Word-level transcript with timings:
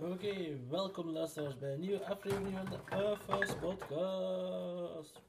Oké, 0.00 0.66
welkom 0.68 1.10
luisteraars 1.10 1.58
bij 1.58 1.72
een 1.72 1.80
nieuwe 1.80 2.04
aflevering 2.04 2.56
van 2.56 2.70
de 2.70 3.16
FS 3.16 3.54
Podcast. 3.54 5.20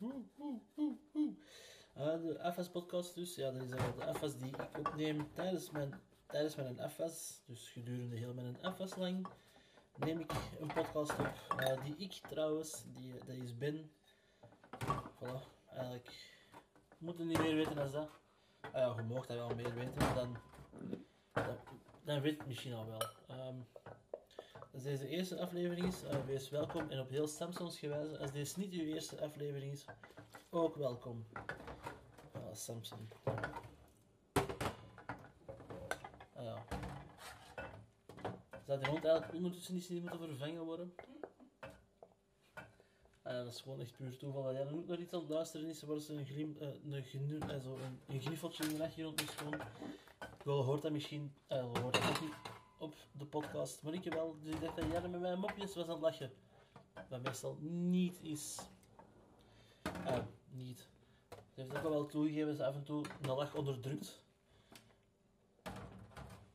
Uh, 1.97 2.13
de 2.21 2.54
FS 2.54 2.70
Podcast 2.70 3.15
dus, 3.15 3.36
ja, 3.36 3.52
dat 3.52 3.62
is 3.62 3.70
uh, 3.70 3.78
de 3.97 4.13
FS 4.13 4.38
die 4.38 4.47
ik 4.47 4.78
opneem 4.79 5.28
tijdens 5.34 5.71
mijn, 5.71 6.02
tijdens 6.28 6.55
mijn 6.55 6.89
FS, 6.89 7.42
dus 7.46 7.70
gedurende 7.70 8.15
heel 8.15 8.34
mijn 8.34 8.57
FS 8.76 8.96
lang, 8.96 9.28
neem 9.96 10.20
ik 10.20 10.31
een 10.60 10.74
podcast 10.74 11.19
op, 11.19 11.33
uh, 11.60 11.83
die 11.83 11.96
ik 11.97 12.13
trouwens, 12.13 12.83
die, 12.94 13.13
dat 13.13 13.35
is 13.35 13.58
Ben. 13.58 13.92
Voilà, 14.88 15.67
eigenlijk 15.67 16.34
moet 16.98 17.17
je 17.17 17.23
niet 17.23 17.41
meer 17.41 17.55
weten 17.55 17.76
dan 17.76 17.91
dat. 17.91 18.09
Ah 18.62 18.72
ja, 18.73 18.94
je 18.95 19.13
mag 19.13 19.26
dat 19.26 19.38
wel 19.38 19.55
meer 19.55 19.73
weten, 19.73 20.16
dan, 20.16 20.38
dan, 22.03 22.22
weet 22.22 22.38
het 22.38 22.48
misschien 22.48 22.73
al 22.73 22.85
wel. 22.85 23.02
Um, 23.48 23.67
als 24.73 24.84
deze 24.84 25.08
eerste 25.08 25.40
aflevering 25.40 25.88
is, 25.88 26.03
uh, 26.03 26.25
wees 26.25 26.49
welkom 26.49 26.89
en 26.89 26.99
op 26.99 27.09
heel 27.09 27.27
Samsons 27.27 27.80
gewijze. 27.80 28.17
Als 28.17 28.31
deze 28.31 28.59
niet 28.59 28.73
uw 28.73 28.85
eerste 28.85 29.21
aflevering 29.21 29.71
is, 29.71 29.85
ook 30.49 30.75
welkom. 30.75 31.25
Ah, 32.31 32.41
Samsung. 32.53 33.02
Ah. 36.34 36.59
Zou 38.66 38.80
die 38.80 38.89
hond 38.89 39.05
eigenlijk 39.05 39.34
ondertussen 39.34 39.73
niet 39.73 39.89
moeten 39.89 40.20
vervangen 40.20 40.63
worden? 40.63 40.94
Ja, 43.23 43.44
dat 43.44 43.47
is 43.47 43.61
gewoon 43.61 43.80
echt 43.80 43.97
puur 43.97 44.17
toeval. 44.17 44.44
Dat 44.44 44.53
jij 44.53 44.72
ook 44.72 44.88
nog 44.88 44.97
iets 44.97 45.13
aan 45.13 45.19
het 45.19 45.30
luisteren 45.30 45.67
is, 45.67 45.81
waar 45.81 45.99
ze 45.99 46.13
een, 46.13 46.25
grim, 46.25 46.58
uh, 46.61 46.95
een, 46.95 47.03
genu, 47.03 47.35
uh, 47.35 47.59
zo 47.59 47.75
een, 47.75 47.99
een 48.08 48.22
griffeltje 48.22 48.63
in 48.63 48.77
de 48.77 48.83
achtergrond 48.83 49.22
is 49.22 49.30
gewoon. 49.30 49.61
Wel 50.44 50.63
hoort 50.63 50.81
dat 50.81 50.91
misschien, 50.91 51.33
uh, 51.49 51.63
hoort 51.63 51.94
dat 51.94 52.22
niet 52.22 52.33
op 52.81 52.95
de 53.12 53.26
podcast. 53.26 53.84
Maar 53.84 53.94
ik 53.94 54.03
wel, 54.03 54.38
dus 54.41 54.53
ik 54.53 54.62
dacht 54.62 54.76
dat 54.76 55.09
met 55.09 55.20
mijn 55.20 55.39
mopjes 55.39 55.76
was 55.76 55.88
aan 55.88 55.99
lachen. 55.99 56.31
Wat 57.09 57.22
meestal 57.22 57.58
niet 57.62 58.19
is. 58.22 58.59
Ah, 60.05 60.25
niet. 60.50 60.88
Ze 61.30 61.61
heeft 61.61 61.78
ook 61.78 61.81
wel 61.83 62.05
toegegeven 62.05 62.47
dat 62.47 62.58
ze 62.58 62.66
af 62.66 62.75
en 62.75 62.83
toe 62.83 63.05
een 63.22 63.36
lach 63.36 63.55
onderdrukt. 63.55 64.22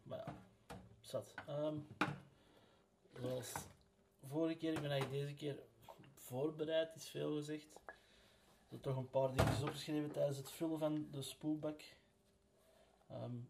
Maar 0.03 0.19
ja, 0.19 0.35
zat. 1.01 1.35
Um, 1.49 1.87
zoals 3.21 3.53
vorige 4.23 4.57
keer, 4.57 4.73
ik 4.73 4.81
ben 4.81 4.91
eigenlijk 4.91 5.23
deze 5.23 5.35
keer 5.35 5.59
voorbereid, 6.15 6.95
is 6.95 7.09
veel 7.09 7.35
gezegd. 7.35 7.67
Ik 8.65 8.73
heb 8.73 8.83
toch 8.83 8.97
een 8.97 9.11
paar 9.11 9.29
dingen 9.35 9.63
opgeschreven 9.63 10.13
tijdens 10.13 10.37
het 10.37 10.51
vullen 10.51 10.79
van 10.79 11.09
de 11.11 11.23
spoelbak. 11.23 11.83
Um, 13.11 13.49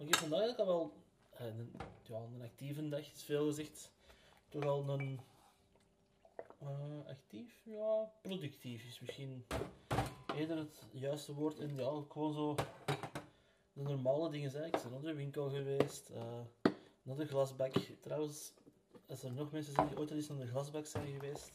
ik 0.00 0.08
heb 0.08 0.16
vandaag 0.16 0.58
al 0.58 0.66
wel 0.66 0.92
een, 1.36 1.72
ja, 2.02 2.16
een 2.16 2.42
actieve 2.42 2.88
dag, 2.88 3.12
is 3.12 3.22
veel 3.22 3.46
gezegd. 3.46 3.92
Toch 4.48 4.64
al 4.64 4.88
een 4.88 5.20
uh, 6.62 7.08
actief, 7.08 7.62
ja, 7.64 8.12
productief 8.22 8.84
is 8.84 9.00
misschien 9.00 9.46
eerder 10.36 10.56
het 10.56 10.82
juiste 10.90 11.34
woord. 11.34 11.58
En 11.58 11.76
ja, 11.76 12.02
gewoon 12.08 12.32
zo 12.32 12.54
de 13.72 13.82
normale 13.82 14.30
dingen 14.30 14.50
zijn. 14.50 14.64
Ik 14.64 14.82
ben 14.82 14.90
naar 14.90 15.00
de 15.00 15.14
winkel 15.14 15.50
geweest, 15.50 16.10
uh, 16.10 16.72
naar 17.02 17.16
de 17.16 17.26
glasbak. 17.26 17.72
Trouwens, 18.00 18.52
als 19.08 19.22
er 19.22 19.32
nog 19.32 19.50
mensen 19.50 19.72
zijn 19.72 19.88
die 19.88 19.98
ooit 19.98 20.10
al 20.10 20.16
eens 20.16 20.28
naar 20.28 20.38
de 20.38 20.46
glasbak 20.46 20.86
zijn 20.86 21.06
geweest, 21.06 21.50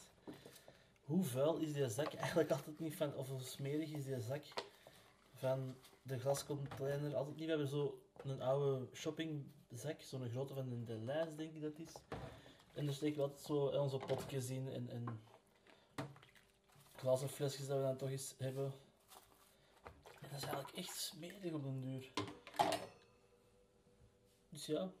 hoe 1.04 1.24
vuil 1.24 1.56
is 1.56 1.72
die 1.72 1.88
zak 1.88 2.12
eigenlijk 2.24 2.50
altijd 2.50 2.78
niet 2.78 2.96
van, 2.96 3.14
of 3.14 3.28
hoe 3.28 3.40
smerig 3.40 3.92
is 3.92 4.04
die 4.04 4.20
zak 4.20 4.42
van 5.34 5.74
de 6.06 6.18
glascontainer? 6.18 7.16
Altijd 7.16 7.36
niet, 7.36 7.44
we 7.44 7.50
hebben 7.50 7.68
zo 7.68 8.00
een 8.16 8.42
oude 8.42 8.88
shoppingzak, 8.94 10.00
zo'n 10.02 10.28
grote 10.28 10.54
van 10.54 10.84
de 10.84 10.98
lijst 10.98 11.36
denk 11.36 11.54
ik 11.54 11.62
dat 11.62 11.78
is. 11.78 11.92
En 12.74 12.84
daar 12.84 12.94
steken 12.94 13.16
we 13.16 13.22
altijd 13.22 13.40
zo 13.40 13.66
onze 13.66 13.96
potjes 13.96 14.50
in 14.50 14.68
en, 14.68 14.88
en 14.90 15.20
glazen 16.96 17.28
flesjes 17.28 17.66
dat 17.66 17.76
we 17.76 17.82
dan 17.82 17.96
toch 17.96 18.10
eens 18.10 18.34
hebben. 18.38 18.72
En 20.20 20.28
dat 20.30 20.38
is 20.38 20.44
eigenlijk 20.44 20.76
echt 20.76 20.96
smerig 20.96 21.52
op 21.52 21.62
den 21.62 21.80
duur. 21.80 22.12
Dus 24.48 24.66
ja, 24.66 24.92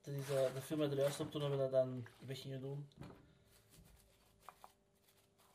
dat 0.00 0.14
is 0.14 0.30
uh, 0.30 0.54
de 0.54 0.60
film 0.60 0.80
er 0.80 0.94
juist 0.94 1.20
op 1.20 1.30
toen 1.30 1.50
we 1.50 1.56
dat 1.56 1.70
dan 1.70 2.06
weg 2.18 2.40
gingen 2.40 2.60
doen. 2.60 2.88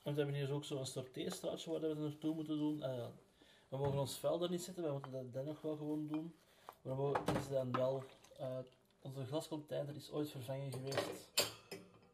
En 0.04 0.14
we 0.16 0.22
hebben 0.22 0.36
hier 0.36 0.52
ook 0.52 0.66
zo'n 0.66 0.86
sorteerstraatje 0.86 1.72
waar 1.72 1.82
we 1.82 1.94
naartoe 1.94 2.36
moeten 2.36 2.58
doen. 2.58 2.78
Uh, 2.78 3.08
we 3.70 3.78
mogen 3.78 4.00
ons 4.00 4.18
vuil 4.18 4.44
er 4.44 4.50
niet 4.50 4.62
zetten, 4.62 4.84
we 4.84 4.92
moeten 4.92 5.12
dat 5.12 5.34
dan 5.34 5.46
nog 5.46 5.62
wel 5.62 5.76
gewoon 5.76 6.08
doen. 6.08 6.36
Maar 6.82 6.98
we 6.98 7.20
is 7.40 7.50
dan 7.50 7.72
wel... 7.72 8.04
Uh, 8.40 8.58
onze 9.02 9.26
glascontainer 9.26 9.96
is 9.96 10.12
ooit 10.12 10.30
vervangen 10.30 10.72
geweest 10.72 11.54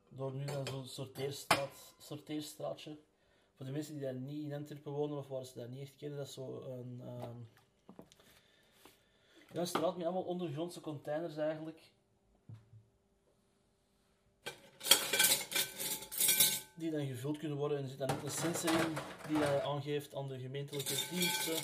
door 0.10 0.34
nu 0.34 0.46
zo'n 0.72 0.86
sorteerstraat, 0.86 1.96
sorteerstraatje. 1.98 2.98
Voor 3.56 3.66
de 3.66 3.72
mensen 3.72 3.94
die 3.94 4.04
daar 4.04 4.14
niet 4.14 4.44
in 4.44 4.54
Antwerpen 4.54 4.92
wonen 4.92 5.18
of 5.18 5.28
waar 5.28 5.46
ze 5.46 5.60
dat 5.60 5.70
niet 5.70 5.82
echt 5.82 5.96
kennen, 5.96 6.18
dat 6.18 6.28
is 6.28 6.34
zo 6.34 6.62
een, 6.62 7.02
um, 7.02 7.50
ja, 9.52 9.66
straat 9.66 9.96
met 9.98 10.06
allemaal 10.06 10.24
ondergrondse 10.24 10.82
containers 10.82 11.38
eigenlijk. 11.38 11.80
Die 16.76 16.92
dan 16.92 17.06
gevuld 17.06 17.38
kunnen 17.38 17.58
worden 17.58 17.78
en 17.78 17.90
zit 17.90 17.98
dan 17.98 18.12
ook 18.12 18.24
een 18.24 18.32
sensor 18.32 18.70
in 18.70 18.96
die 19.28 19.40
dat 19.40 19.62
aangeeft 19.62 20.16
aan 20.16 20.28
de 20.28 20.40
gemeentelijke 20.40 20.96
diensten. 21.10 21.56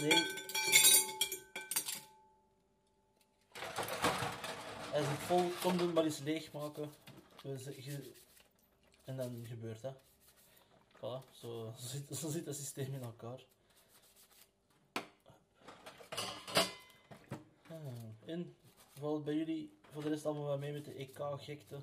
Nee, 0.00 0.44
hij 4.96 5.04
zit 5.04 5.18
vol, 5.18 5.50
kom 5.60 5.76
doen 5.76 5.92
maar 5.92 6.04
eens 6.04 6.18
leegmaken. 6.18 6.92
En 9.04 9.16
dan 9.16 9.44
gebeurt 9.46 9.82
dat. 9.82 9.94
Voilà, 10.96 11.30
zo, 11.30 11.72
zo, 11.78 11.86
zit, 11.86 12.16
zo 12.16 12.28
zit 12.28 12.46
het 12.46 12.56
systeem 12.56 12.94
in 12.94 13.02
elkaar. 13.02 13.44
Ah, 17.68 18.28
en 18.30 18.56
valt 18.98 19.24
bij 19.24 19.34
jullie 19.34 19.70
voor 19.92 20.02
de 20.02 20.08
rest 20.08 20.26
allemaal 20.26 20.58
mee 20.58 20.72
met 20.72 20.84
de 20.84 20.92
EK-gekte. 20.92 21.80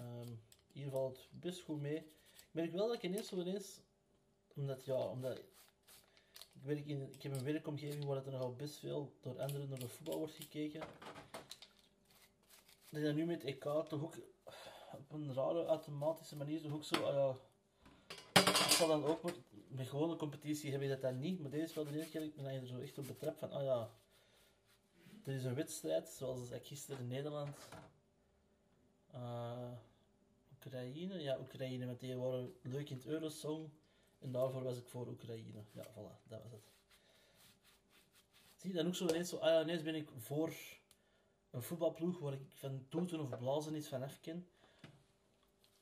Um, 0.00 0.40
hier 0.76 0.90
valt 0.90 1.16
het 1.16 1.40
best 1.40 1.62
goed 1.62 1.80
mee. 1.80 1.96
Ik 1.96 2.48
merk 2.50 2.72
wel 2.72 2.86
dat 2.86 2.96
ik 2.96 3.02
ineens 3.02 3.28
zo 3.28 3.40
ineens, 3.40 3.80
omdat 4.54 4.84
ja, 4.84 4.94
omdat 4.94 5.38
ik, 5.38 5.44
werk 6.62 6.86
in, 6.86 7.12
ik 7.12 7.22
heb 7.22 7.32
een 7.32 7.44
werkomgeving 7.44 8.04
waar 8.04 8.26
er 8.26 8.32
nogal 8.32 8.54
best 8.54 8.78
veel 8.78 9.12
door 9.20 9.40
anderen 9.40 9.68
naar 9.68 9.78
de 9.78 9.88
voetbal 9.88 10.18
wordt 10.18 10.34
gekeken. 10.34 10.80
Dat 12.90 13.02
je 13.02 13.12
nu 13.12 13.24
met 13.24 13.44
EK 13.44 13.62
toch 13.62 14.02
ook 14.02 14.14
op 14.92 15.12
een 15.12 15.34
rare 15.34 15.64
automatische 15.64 16.36
manier 16.36 16.60
toch 16.60 16.84
zo, 16.84 16.94
uh, 16.94 17.34
ja, 18.32 18.40
ik 18.48 18.54
zal 18.54 18.88
dan 18.88 19.04
ook 19.04 19.22
met, 19.22 19.36
met 19.68 19.88
gewone 19.88 20.16
competitie 20.16 20.72
heb 20.72 20.82
je 20.82 20.88
dat 20.88 21.00
dan 21.00 21.18
niet, 21.18 21.40
maar 21.40 21.50
deze 21.50 21.64
is 21.64 21.74
wel 21.74 21.84
de 21.84 21.96
eerste 21.96 22.10
keer 22.10 22.20
dat 22.20 22.52
ik 22.52 22.60
er 22.60 22.66
zo 22.66 22.78
echt 22.78 22.98
op 22.98 23.06
betrap 23.06 23.38
van, 23.38 23.50
ah 23.50 23.62
ja, 23.62 23.90
er 25.24 25.34
is 25.34 25.44
een 25.44 25.54
wedstrijd, 25.54 26.08
zoals 26.08 26.50
ik 26.50 26.66
gisteren 26.66 27.00
in 27.00 27.08
Nederland, 27.08 27.56
uh, 29.14 29.72
Oekraïne, 30.66 31.22
ja 31.22 31.38
Oekraïne, 31.38 31.86
met 31.86 32.00
die 32.00 32.16
waren 32.16 32.54
leuk 32.62 32.90
in 32.90 32.96
het 32.96 33.06
Eurosong 33.06 33.70
en 34.18 34.32
daarvoor 34.32 34.62
was 34.62 34.76
ik 34.76 34.88
voor 34.88 35.08
Oekraïne. 35.08 35.64
Ja, 35.72 35.84
voilà, 35.90 36.28
dat 36.28 36.42
was 36.42 36.52
het. 36.52 36.70
Zie 38.56 38.72
dan 38.72 38.86
ook 38.86 38.94
zo 38.94 39.08
ineens 39.08 39.28
zo, 39.28 39.36
ah 39.36 39.62
ineens 39.62 39.82
ben 39.82 39.94
ik 39.94 40.10
voor 40.16 40.52
een 41.50 41.62
voetbalploeg 41.62 42.18
waar 42.18 42.32
ik 42.32 42.40
van 42.48 42.86
toeten 42.88 43.20
of 43.20 43.38
blazen 43.38 43.74
iets 43.74 43.88
van 43.88 44.10
ken. 44.20 44.48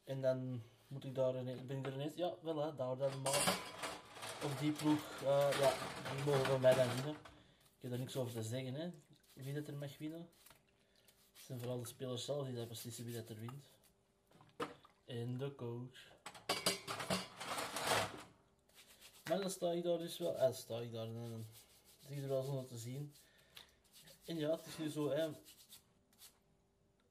En 0.04 0.20
dan 0.20 0.62
moet 0.86 1.04
ik 1.04 1.14
daar 1.14 1.38
ineens, 1.38 1.66
ben 1.66 1.78
ik 1.78 1.86
er 1.86 1.94
ineens, 1.94 2.14
ja, 2.14 2.34
wel 2.42 2.56
hè, 2.56 2.74
daar 2.74 2.96
dan 2.96 3.22
maar. 3.22 3.58
Of 4.44 4.58
die 4.60 4.72
ploeg, 4.72 5.20
uh, 5.22 5.48
ja, 5.60 5.72
die 6.14 6.24
mogen 6.24 6.44
van 6.44 6.60
mij 6.60 6.74
dan 6.74 6.94
winnen. 6.94 7.14
Ik 7.14 7.80
heb 7.80 7.90
daar 7.90 7.98
niks 7.98 8.16
over 8.16 8.32
te 8.32 8.42
zeggen, 8.42 8.74
hè. 8.74 8.90
Wie 9.32 9.54
dat 9.54 9.68
er 9.68 9.76
mag 9.76 9.98
winnen. 9.98 10.28
Het 11.32 11.42
zijn 11.42 11.58
vooral 11.58 11.78
de 11.78 11.86
spelers 11.86 12.24
zelf 12.24 12.46
die 12.46 12.54
dat 12.54 12.68
beslissen 12.68 13.04
wie 13.04 13.14
dat 13.14 13.28
er 13.28 13.40
wint. 13.40 13.73
En 15.04 15.38
de 15.38 15.54
coach. 15.54 16.12
Maar 19.28 19.40
dan 19.40 19.50
sta 19.50 19.70
ik 19.70 19.82
daar 19.82 19.98
dus 19.98 20.18
wel, 20.18 20.36
eh, 20.36 20.52
sta 20.52 20.80
ik 20.80 20.92
daar 20.92 21.06
en 21.06 21.30
dan 21.30 21.46
zie 22.06 22.16
je 22.16 22.22
er 22.22 22.28
wel 22.28 22.42
zonder 22.42 22.66
te 22.66 22.78
zien. 22.78 23.14
En 24.24 24.36
ja, 24.36 24.50
het 24.50 24.66
is 24.66 24.78
nu 24.78 24.88
zo, 24.88 25.10
hè. 25.10 25.30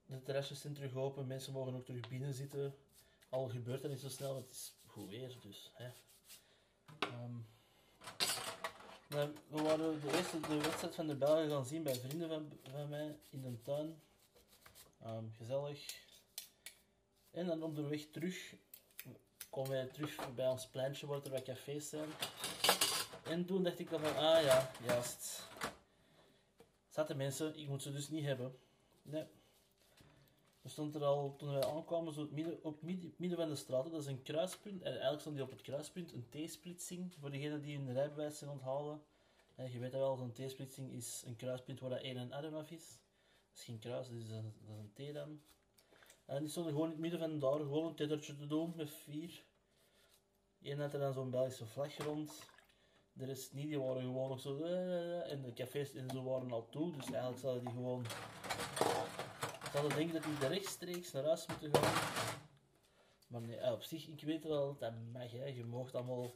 De 0.05 0.21
terrasjes 0.21 0.61
zijn 0.61 0.73
terug 0.73 0.95
open, 0.95 1.27
mensen 1.27 1.53
mogen 1.53 1.75
ook 1.75 1.85
terug 1.85 2.09
binnen 2.09 2.33
zitten. 2.33 2.75
Al 3.29 3.49
gebeurt 3.49 3.81
dat 3.81 3.91
niet 3.91 3.99
zo 3.99 4.09
snel, 4.09 4.35
het 4.35 4.51
is 4.51 4.73
goed 4.85 5.09
weer, 5.09 5.37
dus. 5.41 5.71
Hè. 5.73 5.89
Um, 7.01 7.47
we 9.47 9.61
waren 9.61 10.01
de 10.01 10.17
eerste 10.17 10.39
de 10.39 10.61
wedstrijd 10.61 10.95
van 10.95 11.07
de 11.07 11.15
Belgen 11.15 11.49
gaan 11.49 11.65
zien 11.65 11.83
bij 11.83 11.95
vrienden 11.95 12.29
van, 12.29 12.59
van 12.71 12.89
mij 12.89 13.17
in 13.29 13.41
de 13.41 13.61
tuin. 13.61 14.01
Um, 15.05 15.33
gezellig. 15.37 16.02
En 17.33 17.45
dan 17.45 17.63
op 17.63 17.75
de 17.75 17.87
weg 17.87 18.05
terug 18.11 18.55
komen 19.49 19.71
wij 19.71 19.85
terug 19.85 20.33
bij 20.35 20.47
ons 20.47 20.67
pleintje 20.67 21.07
waar 21.07 21.23
er 21.23 21.31
wat 21.31 21.43
cafés 21.43 21.89
zijn. 21.89 22.09
En 23.23 23.45
toen 23.45 23.63
dacht 23.63 23.79
ik 23.79 23.87
van, 23.87 24.05
ah 24.05 24.43
ja, 24.43 24.71
juist. 24.85 25.47
Zaten 26.89 27.17
mensen, 27.17 27.55
ik 27.57 27.67
moet 27.67 27.81
ze 27.81 27.91
dus 27.91 28.09
niet 28.09 28.23
hebben. 28.23 28.55
Nee. 29.01 29.25
Er 30.61 30.69
stond 30.69 30.95
er 30.95 31.03
al, 31.03 31.35
toen 31.35 31.53
wij 31.53 31.63
aankwamen, 31.63 32.13
zo 32.13 32.27
midden, 32.31 32.63
op 32.63 32.81
midden, 32.81 33.13
midden 33.17 33.37
van 33.37 33.49
de 33.49 33.55
straat, 33.55 33.91
dat 33.91 34.01
is 34.01 34.07
een 34.07 34.23
kruispunt. 34.23 34.81
En 34.81 34.91
eigenlijk 34.91 35.19
stond 35.19 35.35
die 35.35 35.45
op 35.45 35.51
het 35.51 35.61
kruispunt 35.61 36.13
een 36.13 36.29
T-splitsing, 36.29 37.15
voor 37.19 37.31
degenen 37.31 37.61
die 37.61 37.77
hun 37.77 37.93
rijbewijs 37.93 38.37
zijn 38.37 38.49
onthalen. 38.49 39.01
En 39.55 39.71
je 39.71 39.79
weet 39.79 39.91
dat 39.91 40.01
wel, 40.01 40.15
zo'n 40.15 40.31
T-splitsing 40.31 40.91
is 40.91 41.23
een 41.25 41.35
kruispunt 41.35 41.79
waar 41.79 41.89
dat 41.89 42.01
één 42.01 42.17
en 42.17 42.31
arm 42.31 42.55
af 42.55 42.71
is. 42.71 42.87
Dat 43.49 43.57
is 43.57 43.63
geen 43.63 43.79
kruis, 43.79 44.07
dat 44.07 44.17
is 44.17 44.29
een, 44.29 44.53
dat 44.65 44.75
is 44.75 44.79
een 44.79 45.11
T 45.11 45.13
dan. 45.13 45.41
En 46.25 46.39
die 46.39 46.49
stonden 46.49 46.71
gewoon 46.71 46.87
in 46.87 46.91
het 46.93 47.01
midden 47.01 47.19
van 47.19 47.39
daar, 47.39 47.59
gewoon 47.59 47.85
een 47.85 47.95
tettertje 47.95 48.37
te 48.37 48.47
doen, 48.47 48.73
met 48.75 48.89
vier. 48.91 49.43
Eén 50.61 50.79
had 50.79 50.93
er 50.93 50.99
dan 50.99 51.13
zo'n 51.13 51.29
Belgische 51.29 51.65
vlag 51.65 51.97
rond. 51.97 52.43
De 53.13 53.25
rest 53.25 53.53
niet, 53.53 53.67
die 53.67 53.79
waren 53.79 54.01
gewoon 54.01 54.29
nog 54.29 54.39
zo... 54.39 54.63
eh, 54.63 55.31
En 55.31 55.41
de 55.41 55.53
cafés 55.53 55.93
en 55.93 56.09
zo 56.09 56.23
waren 56.23 56.51
al 56.51 56.69
toe, 56.69 56.91
dus 56.91 57.05
eigenlijk 57.05 57.39
zouden 57.39 57.63
die 57.63 57.73
gewoon... 57.73 58.05
Zouden 59.71 59.97
denken 59.97 60.21
dat 60.21 60.23
die 60.23 60.47
rechtstreeks 60.47 61.11
naar 61.11 61.23
huis 61.25 61.45
moeten 61.47 61.75
gaan. 61.75 61.93
Maar 63.27 63.41
nee, 63.41 63.57
eh, 63.57 63.71
op 63.71 63.83
zich, 63.83 64.07
ik 64.07 64.21
weet 64.21 64.43
wel 64.43 64.77
dat 64.77 64.93
mag, 65.11 65.31
hè. 65.31 65.45
Je 65.45 65.65
mag 65.65 65.93
allemaal 65.93 66.33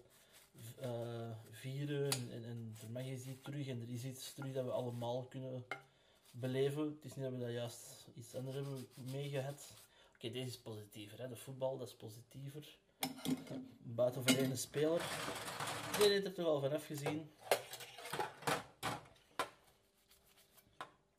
eh, 0.80 1.32
vieren 1.50 2.12
en, 2.12 2.32
en, 2.32 2.76
en 2.82 2.92
mag 2.92 3.06
iets 3.06 3.28
terug 3.42 3.68
en 3.68 3.82
er 3.82 3.90
is 3.90 4.04
iets 4.04 4.34
terug 4.34 4.54
dat 4.54 4.66
we 4.66 4.72
allemaal 4.72 5.24
kunnen 5.24 5.66
beleven. 6.40 6.86
Het 6.88 7.06
is 7.06 7.16
niet 7.16 7.24
dat 7.26 7.34
we 7.34 7.40
dat 7.40 7.52
juist 7.52 8.08
iets 8.16 8.36
anders 8.36 8.56
hebben 8.56 8.88
meegehad. 8.94 9.74
Oké, 10.16 10.32
deze 10.32 10.46
is 10.48 10.60
positiever, 10.60 11.20
hè. 11.22 11.28
De 11.28 11.36
voetbal, 11.36 11.78
dat 11.78 11.88
is 11.88 11.96
positiever. 11.96 12.78
Buiten 13.80 14.24
voor 14.28 14.38
één 14.38 14.58
speler. 14.58 15.02
Die 15.98 16.10
heeft 16.10 16.26
er 16.26 16.34
toch 16.34 16.46
al 16.46 16.60
vanaf 16.62 16.86
gezien. 16.86 17.32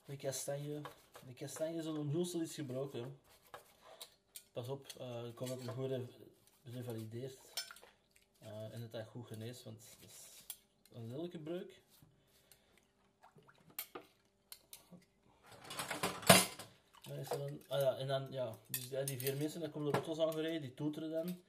De 0.04 0.16
kastanje. 0.16 0.80
De 1.26 1.34
kastanje 1.34 1.78
is 1.78 1.84
een 1.84 2.08
hulsel 2.08 2.40
is 2.40 2.54
gebroken. 2.54 3.20
Pas 4.52 4.68
op, 4.68 4.86
eh, 4.98 5.26
ik 5.26 5.38
hoop 5.38 5.48
dat 5.48 5.60
het 5.60 5.68
goed 5.68 5.86
re- 5.90 6.06
revalideert. 6.62 7.38
Eh, 8.38 8.74
en 8.74 8.80
dat 8.80 8.92
dat 8.92 9.06
goed 9.06 9.26
geneest, 9.26 9.62
want 9.62 9.96
dat 10.00 10.10
is 10.10 10.44
een 10.92 11.06
lelijke 11.06 11.38
breuk. 11.38 11.82
Dan 17.02 17.16
is 17.30 17.68
ah 17.68 17.80
ja, 17.80 17.96
en 17.96 18.06
dan, 18.06 18.26
ja, 18.30 18.56
dus 18.66 18.88
ja, 18.88 19.02
die 19.02 19.18
vier 19.18 19.36
mensen, 19.36 19.60
dan 19.60 19.70
komen 19.70 19.92
de 19.92 19.98
auto's 19.98 20.18
aangereden, 20.18 20.60
die 20.60 20.74
toeteren 20.74 21.10
dan. 21.10 21.42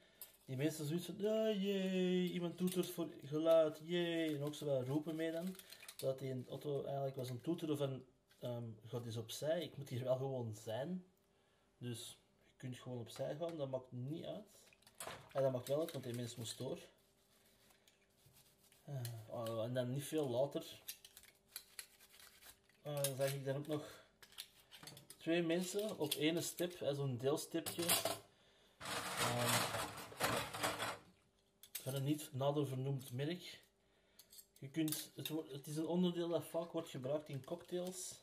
Die 0.46 0.58
mensen 0.58 0.86
zoiets 0.86 1.06
van, 1.06 1.16
ja, 1.18 1.52
jee, 1.52 2.32
iemand 2.32 2.58
toetert 2.58 2.90
voor 2.90 3.08
geluid, 3.24 3.80
jee. 3.86 4.36
En 4.36 4.44
ook 4.44 4.56
zo 4.56 4.66
wel 4.66 4.84
roepen 4.84 5.16
mee 5.16 5.32
dan. 5.32 5.56
Dat 5.98 6.20
die 6.20 6.46
auto 6.50 6.84
eigenlijk 6.84 7.16
was 7.16 7.30
een 7.30 7.42
toeteren 7.42 7.78
van, 7.78 8.04
ehm 8.40 8.64
ga 8.88 9.02
eens 9.06 9.18
opzij, 9.18 9.64
ik 9.64 9.78
moet 9.78 9.90
hier 9.90 10.04
wel 10.04 10.16
gewoon 10.16 10.56
zijn. 10.64 11.06
Dus 11.78 12.18
je 12.46 12.58
kunt 12.58 12.78
gewoon 12.78 13.00
opzij 13.00 13.36
gaan, 13.36 13.58
dat 13.58 13.70
maakt 13.70 13.92
niet 13.92 14.26
uit. 14.26 14.48
Ja, 15.34 15.42
dat 15.42 15.52
maakt 15.52 15.68
wel 15.68 15.80
uit, 15.80 15.92
want 15.92 16.04
die 16.04 16.14
mens 16.14 16.36
moest 16.36 16.58
door. 16.58 16.80
Oh, 19.28 19.64
en 19.64 19.74
dan 19.74 19.90
niet 19.90 20.04
veel 20.04 20.30
later 20.30 20.82
zag 23.18 23.34
ik 23.34 23.46
dan 23.46 23.56
ook 23.56 23.68
nog 23.68 24.04
twee 25.30 25.44
mensen 25.44 26.00
op 26.00 26.14
één 26.14 26.44
stip, 26.44 26.80
hè, 26.80 26.96
zo'n 26.96 27.18
deelstipje. 27.18 27.84
Ehm, 29.18 29.54
van 31.72 31.94
een 31.94 32.04
niet 32.04 32.30
nader 32.34 32.68
vernoemd 32.68 33.12
merk. 33.12 33.62
Je 34.58 34.70
kunt, 34.70 35.12
het, 35.16 35.28
het 35.52 35.68
is 35.68 35.78
een 35.78 35.88
onderdeel 35.88 36.30
dat 36.30 36.46
vaak 36.46 36.72
wordt 36.72 36.90
gebruikt 36.90 37.30
in 37.30 37.44
cocktails. 37.44 38.22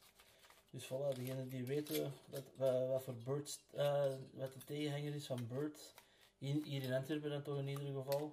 Dus 0.71 0.85
voilà, 0.85 1.15
degenen 1.15 1.49
die 1.49 1.65
weten 1.65 2.13
wat, 2.57 3.03
voor 3.03 3.15
Bird, 3.15 3.61
eh, 3.73 4.15
wat 4.33 4.53
de 4.53 4.65
tegenhanger 4.65 5.15
is 5.15 5.27
van 5.27 5.47
Bird. 5.47 5.95
Hier, 6.39 6.65
hier 6.65 6.83
in 6.83 6.93
Antwerpen 6.93 7.43
toch 7.43 7.59
in 7.59 7.69
ieder 7.69 7.95
geval. 7.95 8.33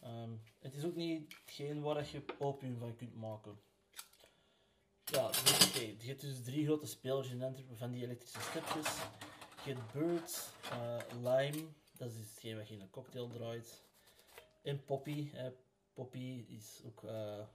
Ehm, 0.00 0.30
het 0.58 0.74
is 0.74 0.84
ook 0.84 0.96
niet 0.96 1.34
hetgeen 1.44 1.80
waar 1.80 2.08
je 2.12 2.24
opium 2.38 2.78
van 2.78 2.96
kunt 2.96 3.14
maken. 3.14 3.65
Ja, 5.12 5.28
dus, 5.28 5.68
oké. 5.68 5.80
Je 5.80 6.06
hebt 6.06 6.20
dus 6.20 6.42
drie 6.42 6.64
grote 6.64 6.86
spelers 6.86 7.30
in 7.30 7.66
van 7.76 7.90
die 7.90 8.04
elektrische 8.04 8.40
stepjes. 8.40 8.94
Je 9.64 9.72
hebt 9.72 9.92
Bird, 9.92 10.52
eh, 10.70 10.98
Lime, 11.12 11.66
dat 11.96 12.10
is 12.10 12.16
hetgeen 12.30 12.56
wat 12.56 12.68
je 12.68 12.74
in 12.74 12.80
een 12.80 12.90
cocktail 12.90 13.28
draait. 13.28 13.82
En 14.62 14.84
Poppy. 14.84 15.30
Poppy 15.92 16.44
is 16.48 16.80
ook... 16.86 17.04
eh 17.04 17.46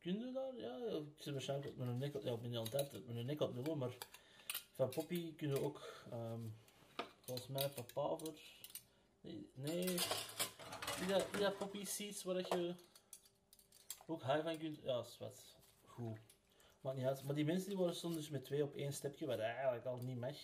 Kun 0.00 0.18
je 0.18 0.32
daar? 0.32 0.56
Ja, 0.56 0.76
ik 0.96 1.22
zit 1.22 1.32
waarschijnlijk 1.32 1.76
met 1.76 1.88
een 1.88 1.98
nek... 1.98 2.22
Ja, 2.22 2.32
ik 2.32 2.40
ben 2.40 2.50
niet 2.50 2.58
altijd 2.58 2.92
met 2.92 3.16
een 3.16 3.26
nek 3.26 3.40
het 3.40 3.54
lullen, 3.54 3.78
maar... 3.78 3.96
Van 4.72 4.88
Poppy 4.88 5.34
kunnen 5.34 5.56
we 5.56 5.64
ook... 5.64 6.04
ehm, 6.10 6.40
volgens 7.18 7.48
mij 7.48 7.68
papaver... 7.68 8.34
Nee, 9.20 9.50
nee. 9.54 9.86
Die 10.98 11.38
dat, 11.38 11.58
Poppy 11.58 11.84
seeds 11.84 12.22
waar 12.22 12.36
je... 12.36 12.74
Ook 14.06 14.22
high 14.22 14.42
van 14.42 14.58
kunt... 14.58 14.80
Ja, 14.82 15.00
is 15.00 15.18
wat. 15.18 15.56
Goed. 15.84 16.18
Maakt 16.80 16.96
niet 16.96 17.06
uit. 17.06 17.22
Maar 17.22 17.34
die 17.34 17.44
mensen 17.44 17.68
die 17.68 17.76
worden 17.76 17.96
soms 17.96 18.14
dus 18.14 18.28
met 18.28 18.44
twee 18.44 18.62
op 18.62 18.74
één 18.74 18.92
stepje, 18.92 19.26
wat 19.26 19.38
eigenlijk 19.38 19.86
al 19.86 19.96
niet 19.96 20.18
mag. 20.18 20.36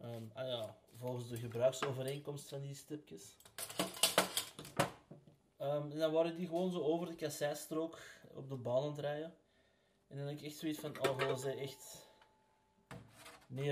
Ehm, 0.00 0.24
ah 0.32 0.46
ja, 0.46 0.76
volgens 0.98 1.28
de 1.28 1.36
gebruiksovereenkomst 1.36 2.48
van 2.48 2.60
die 2.60 2.74
stipjes. 2.74 3.36
Ehm, 5.56 5.90
en 5.90 5.98
dan 5.98 6.12
waren 6.12 6.36
die 6.36 6.46
gewoon 6.46 6.72
zo 6.72 6.80
over 6.80 7.06
de 7.06 7.14
kasseistrook 7.14 7.98
op 8.34 8.48
de 8.48 8.56
baan 8.56 8.82
aan 8.82 8.88
het 8.88 8.98
rijden. 8.98 9.34
En 10.08 10.16
dan 10.16 10.26
heb 10.26 10.38
ik 10.38 10.44
echt 10.44 10.56
zoiets 10.56 10.78
van, 10.78 11.00
oh, 11.00 11.18
gewoon 11.18 11.38
zij 11.38 11.58
echt... 11.58 12.08
Nee, 13.46 13.70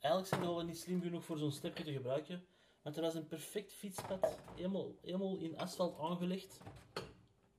eigenlijk 0.00 0.26
zijn 0.26 0.42
ze 0.42 0.54
wel 0.54 0.64
niet 0.64 0.78
slim 0.78 1.02
genoeg 1.02 1.24
voor 1.24 1.38
zo'n 1.38 1.52
stepje 1.52 1.84
te 1.84 1.92
gebruiken. 1.92 2.46
Want 2.82 2.96
er 2.96 3.02
was 3.02 3.14
een 3.14 3.26
perfect 3.26 3.72
fietspad, 3.72 4.38
helemaal, 4.54 4.92
helemaal 5.02 5.36
in 5.36 5.58
asfalt 5.58 5.98
aangelegd. 5.98 6.58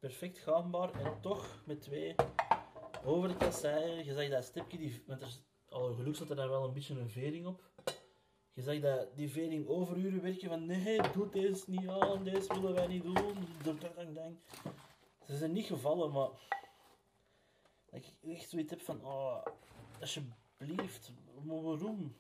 Perfect 0.04 0.38
gaanbaar 0.38 0.92
en 1.02 1.22
toch 1.22 1.62
met 1.66 1.82
twee 1.82 2.16
over 3.04 3.30
de 3.30 3.38
kasseien. 3.38 4.06
Je 4.06 4.14
zag 4.14 4.30
dat 4.30 4.44
stipje, 4.44 4.78
die, 4.78 5.04
want 5.08 5.22
er, 5.22 5.28
al 5.70 5.94
geluk 5.94 6.16
zat 6.16 6.30
er 6.30 6.36
daar 6.36 6.50
wel 6.50 6.64
een 6.64 6.74
beetje 6.74 7.00
een 7.00 7.10
vering 7.10 7.46
op. 7.46 7.70
Je 8.54 8.62
zag 8.62 8.80
dat 8.80 9.16
die 9.16 9.32
vering 9.32 9.68
overuren 9.68 10.22
werken 10.22 10.50
van 10.50 10.66
nee, 10.66 11.02
doe 11.14 11.30
deze 11.30 11.64
niet 11.68 11.88
aan, 11.88 12.24
deze 12.24 12.54
willen 12.54 12.74
wij 12.74 12.88
niet 12.88 13.04
doen. 13.04 13.48
Dang, 13.64 14.14
dang. 14.14 14.38
Ze 15.26 15.38
zijn 15.38 15.52
niet 15.52 15.66
gevallen, 15.66 16.12
maar 16.12 16.30
dat 17.90 18.00
ik 18.00 18.14
echt 18.22 18.50
zoiets 18.50 18.72
heb 18.72 18.82
van, 18.82 19.06
oh, 19.06 19.46
alsjeblieft, 20.00 21.12
waarom? 21.44 22.16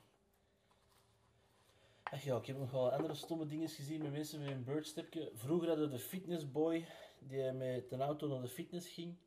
Ach 2.03 2.23
ja, 2.23 2.37
ik 2.37 2.45
heb 2.45 2.57
nog 2.57 2.71
wel 2.71 2.91
andere 2.91 3.15
stomme 3.15 3.45
dingen 3.45 3.69
gezien 3.69 4.01
met 4.01 4.11
mensen 4.11 4.39
met 4.39 4.49
een 4.49 4.63
birdstepje. 4.63 5.31
Vroeger 5.33 5.67
hadden 5.67 5.89
we 5.89 5.95
de 5.95 6.01
fitnessboy 6.01 6.85
die 7.27 7.51
met 7.51 7.91
een 7.91 8.01
auto 8.01 8.27
naar 8.27 8.41
de 8.41 8.47
fitness 8.47 8.89
ging. 8.89 9.17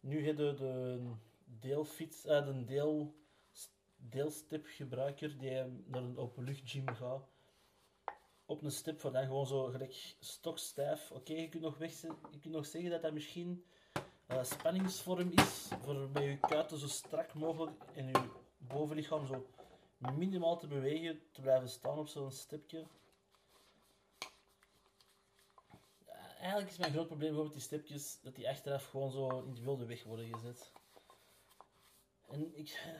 Nu 0.00 0.26
hebben 0.26 0.56
de 0.56 1.00
deelfiets, 1.44 2.24
eh, 2.24 2.46
de 2.46 2.64
deel, 2.64 3.14
deelstepgebruiker 3.96 5.38
die 5.38 5.50
naar 5.86 6.02
een 6.02 6.18
openluchtgym 6.18 6.88
gaat. 6.88 7.28
Op 8.46 8.62
een 8.62 8.72
step 8.72 9.00
voor 9.00 9.12
dan 9.12 9.24
gewoon 9.24 9.46
zo 9.46 9.64
gelijk 9.64 10.16
stokstijf. 10.20 11.10
Oké, 11.10 11.32
je, 11.32 11.48
kunt 11.48 11.62
nog 11.62 11.78
je 11.78 12.38
kunt 12.40 12.54
nog 12.54 12.66
zeggen 12.66 12.90
dat 12.90 13.02
dat 13.02 13.12
misschien 13.12 13.64
eh, 14.26 14.44
spanningsvorm 14.44 15.30
is. 15.30 15.68
Voor 15.82 16.08
met 16.12 16.22
je 16.22 16.38
kuiten 16.38 16.78
zo 16.78 16.88
strak 16.88 17.34
mogelijk 17.34 17.82
en 17.94 18.06
je 18.06 18.30
bovenlichaam 18.56 19.26
zo 19.26 19.46
minimaal 20.12 20.58
te 20.58 20.66
bewegen, 20.66 21.20
te 21.32 21.40
blijven 21.40 21.68
staan 21.68 21.98
op 21.98 22.08
zo'n 22.08 22.30
stepje. 22.30 22.86
Ja, 26.06 26.33
Eigenlijk 26.44 26.72
is 26.72 26.78
mijn 26.78 26.92
groot 26.92 27.06
probleem 27.06 27.28
gewoon 27.28 27.44
met 27.44 27.52
die 27.52 27.62
stepjes, 27.62 28.20
dat 28.22 28.34
die 28.34 28.48
achteraf 28.48 28.86
gewoon 28.90 29.10
zo 29.10 29.40
in 29.40 29.54
de 29.54 29.62
wilde 29.62 29.86
weg 29.86 30.04
worden 30.04 30.34
gezet. 30.34 30.72
En 32.28 32.56
ik, 32.56 32.94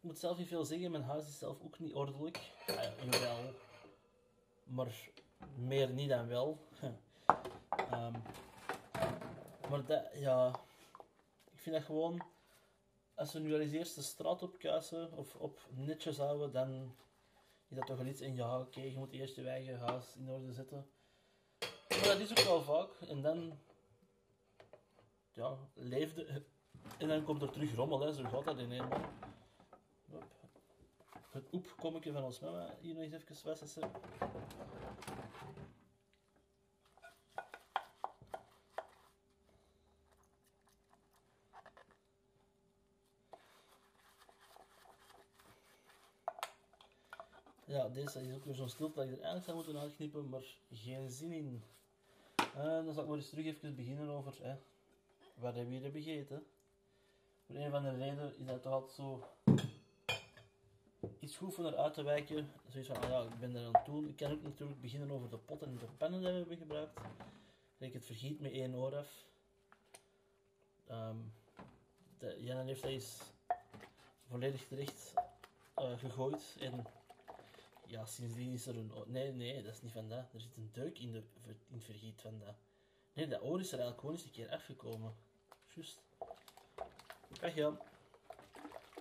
moet 0.00 0.18
zelf 0.18 0.38
niet 0.38 0.48
veel 0.48 0.64
zeggen, 0.64 0.90
mijn 0.90 1.02
huis 1.02 1.28
is 1.28 1.38
zelf 1.38 1.62
ook 1.62 1.78
niet 1.78 1.94
ordelijk. 1.94 2.52
Ah 2.66 2.74
ja, 2.74 2.92
jawel. 3.10 3.54
Maar 4.64 5.10
meer 5.54 5.90
niet 5.90 6.08
dan 6.08 6.26
wel. 6.26 6.58
Ehm, 7.90 8.12
maar 9.70 9.84
dat, 9.86 10.10
ja, 10.14 10.60
ik 11.52 11.58
vind 11.58 11.74
dat 11.74 11.84
gewoon, 11.84 12.22
als 13.14 13.32
we 13.32 13.38
nu 13.38 13.54
al 13.54 13.60
eens 13.60 13.72
eerst 13.72 13.94
de 13.94 14.02
straat 14.02 14.42
opkuisen 14.42 15.12
of 15.12 15.34
op 15.34 15.60
netjes 15.70 16.16
houden, 16.16 16.52
dan 16.52 16.96
is 17.68 17.76
dat 17.76 17.86
toch 17.86 17.96
wel 17.96 18.06
iets 18.06 18.20
in, 18.20 18.34
ja 18.34 18.60
oké, 18.60 18.80
je 18.80 18.98
moet 18.98 19.12
eerst 19.12 19.36
je 19.36 19.48
eigen 19.48 19.78
huis 19.78 20.16
in 20.16 20.30
orde 20.30 20.52
zetten 20.52 20.86
dat 22.02 22.18
is 22.18 22.30
ook 22.30 22.44
wel 22.44 22.62
vaak. 22.62 23.08
En 23.08 23.22
dan 23.22 23.58
ja, 25.32 25.58
leefde. 25.74 26.42
En 26.98 27.08
dan 27.08 27.24
komt 27.24 27.42
er 27.42 27.50
terug 27.50 27.74
rommel, 27.74 28.00
hè. 28.00 28.12
zo 28.12 28.24
gaat 28.24 28.44
dat 28.44 28.58
in 28.58 28.72
eenmaal. 28.72 29.00
Het 31.30 31.48
ik 31.50 32.12
van 32.12 32.24
ons 32.24 32.40
mama 32.40 32.74
hier 32.80 32.94
nog 32.94 33.02
eens 33.02 33.12
even 33.12 33.46
wassen. 33.58 33.90
Ja, 47.72 47.88
deze 47.88 48.20
is 48.20 48.34
ook 48.34 48.44
weer 48.44 48.54
zo'n 48.54 48.68
stoot 48.68 48.94
dat 48.94 49.04
ik 49.04 49.10
er 49.10 49.20
eindelijk 49.20 49.44
zou 49.44 49.56
moeten 49.56 49.78
aanknippen, 49.78 50.28
maar 50.28 50.44
geen 50.72 51.10
zin 51.10 51.32
in. 51.32 51.62
Uh, 52.56 52.84
dan 52.84 52.92
zal 52.92 53.02
ik 53.02 53.08
maar 53.08 53.18
eens 53.18 53.28
terug 53.28 53.44
even 53.44 53.74
beginnen 53.74 54.08
over 54.08 54.34
hè, 54.42 55.64
hier 55.64 55.82
hebben 55.82 56.02
gegeten. 56.02 56.46
Voor 57.46 57.56
een 57.56 57.70
van 57.70 57.82
de 57.82 57.90
redenen 57.90 58.38
is 58.38 58.46
dat 58.46 58.62
toch 58.62 58.72
altijd 58.72 58.92
zo 58.92 59.24
iets 61.18 61.36
goed 61.36 61.54
van 61.54 61.66
eruit 61.66 61.94
te 61.94 62.02
wijken. 62.02 62.52
Zoiets 62.68 62.88
van, 62.88 63.02
ah 63.02 63.08
ja, 63.08 63.22
ik 63.22 63.38
ben 63.38 63.56
er 63.56 63.66
aan 63.66 63.82
doen. 63.84 64.08
Ik 64.08 64.16
kan 64.16 64.30
ook 64.30 64.42
natuurlijk 64.42 64.80
beginnen 64.80 65.10
over 65.10 65.30
de 65.30 65.38
potten 65.38 65.68
en 65.68 65.78
de 65.78 65.86
pennen 65.98 66.20
die 66.20 66.28
we 66.28 66.36
hebben 66.36 66.56
gebruikt. 66.56 67.00
Ik 67.78 67.92
het 67.92 68.06
vergiet 68.06 68.40
met 68.40 68.52
één 68.52 68.74
oor 68.74 68.96
af. 68.96 69.24
Um, 70.90 71.32
Jan 72.38 72.66
heeft 72.66 72.84
eens 72.84 73.20
volledig 74.28 74.66
terecht 74.66 75.12
uh, 75.78 75.98
gegooid. 75.98 76.56
En 76.60 76.86
ja, 77.92 78.06
sindsdien 78.06 78.52
is 78.52 78.66
er 78.66 78.76
een... 78.76 78.92
Nee, 79.06 79.32
nee, 79.32 79.62
dat 79.62 79.72
is 79.72 79.82
niet 79.82 79.92
van 79.92 80.08
dat. 80.08 80.32
Er 80.32 80.40
zit 80.40 80.56
een 80.56 80.70
deuk 80.72 80.98
in, 80.98 81.12
de, 81.12 81.22
in 81.46 81.74
het 81.74 81.84
vergiet 81.84 82.20
van 82.20 82.38
dat. 82.38 82.54
Nee, 83.12 83.28
dat 83.28 83.42
oor 83.42 83.60
is 83.60 83.72
er 83.72 83.78
eigenlijk 83.78 84.00
gewoon 84.00 84.14
eens 84.14 84.24
een 84.24 84.30
keer 84.30 84.50
afgekomen. 84.50 85.14
Juist. 85.74 86.00
Ach 87.40 87.54
ja. 87.54 87.80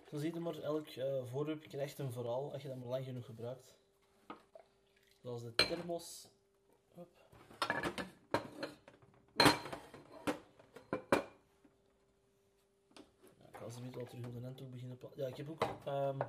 Zo 0.10 0.18
ziet 0.18 0.34
je 0.34 0.40
maar, 0.40 0.60
elk 0.60 0.96
uh, 0.96 1.26
voorwerp 1.26 1.68
krijgt 1.68 2.00
een 2.00 2.12
vooral 2.12 2.54
als 2.54 2.62
je 2.62 2.68
dat 2.68 2.78
maar 2.78 2.88
lang 2.88 3.06
genoeg 3.06 3.26
gebruikt. 3.26 3.76
Zoals 5.22 5.42
de 5.42 5.56
thermos. 5.56 6.28
Hop. 6.94 7.10
Ja, 13.40 13.48
ik 13.48 13.58
ga 13.58 13.70
ze 13.70 13.82
weer 13.82 14.00
al 14.00 14.06
terug 14.06 14.26
op 14.26 14.34
de 14.34 14.42
handdoek 14.42 14.72
beginnen 14.72 14.98
Ja, 15.16 15.28
ik 15.28 15.38
heb 15.38 15.50
ook 15.50 15.64
um, 15.88 16.22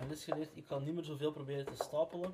een 0.00 0.08
les 0.08 0.24
geleerd. 0.24 0.56
Ik 0.56 0.66
ga 0.66 0.78
niet 0.78 0.94
meer 0.94 1.04
zoveel 1.04 1.32
proberen 1.32 1.66
te 1.66 1.84
stapelen. 1.84 2.32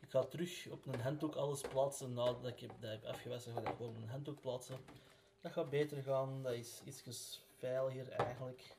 Ik 0.00 0.10
ga 0.10 0.24
terug 0.24 0.66
op 0.70 0.86
een 0.86 1.00
handdoek 1.00 1.34
alles 1.34 1.60
plaatsen 1.60 2.12
nadat 2.12 2.46
ik 2.46 2.60
heb, 2.60 2.70
dat 2.80 2.90
heb 2.90 3.04
afgewassen. 3.04 3.52
Ga 3.52 3.60
ik 3.60 3.66
gewoon 3.66 3.88
op 3.88 3.96
een 3.96 4.08
handdoek 4.08 4.40
plaatsen. 4.40 4.76
Dat 5.40 5.52
gaat 5.52 5.70
beter 5.70 6.02
gaan. 6.02 6.42
Dat 6.42 6.52
is 6.52 6.80
iets 6.84 7.42
veiliger 7.56 8.08
eigenlijk. 8.08 8.76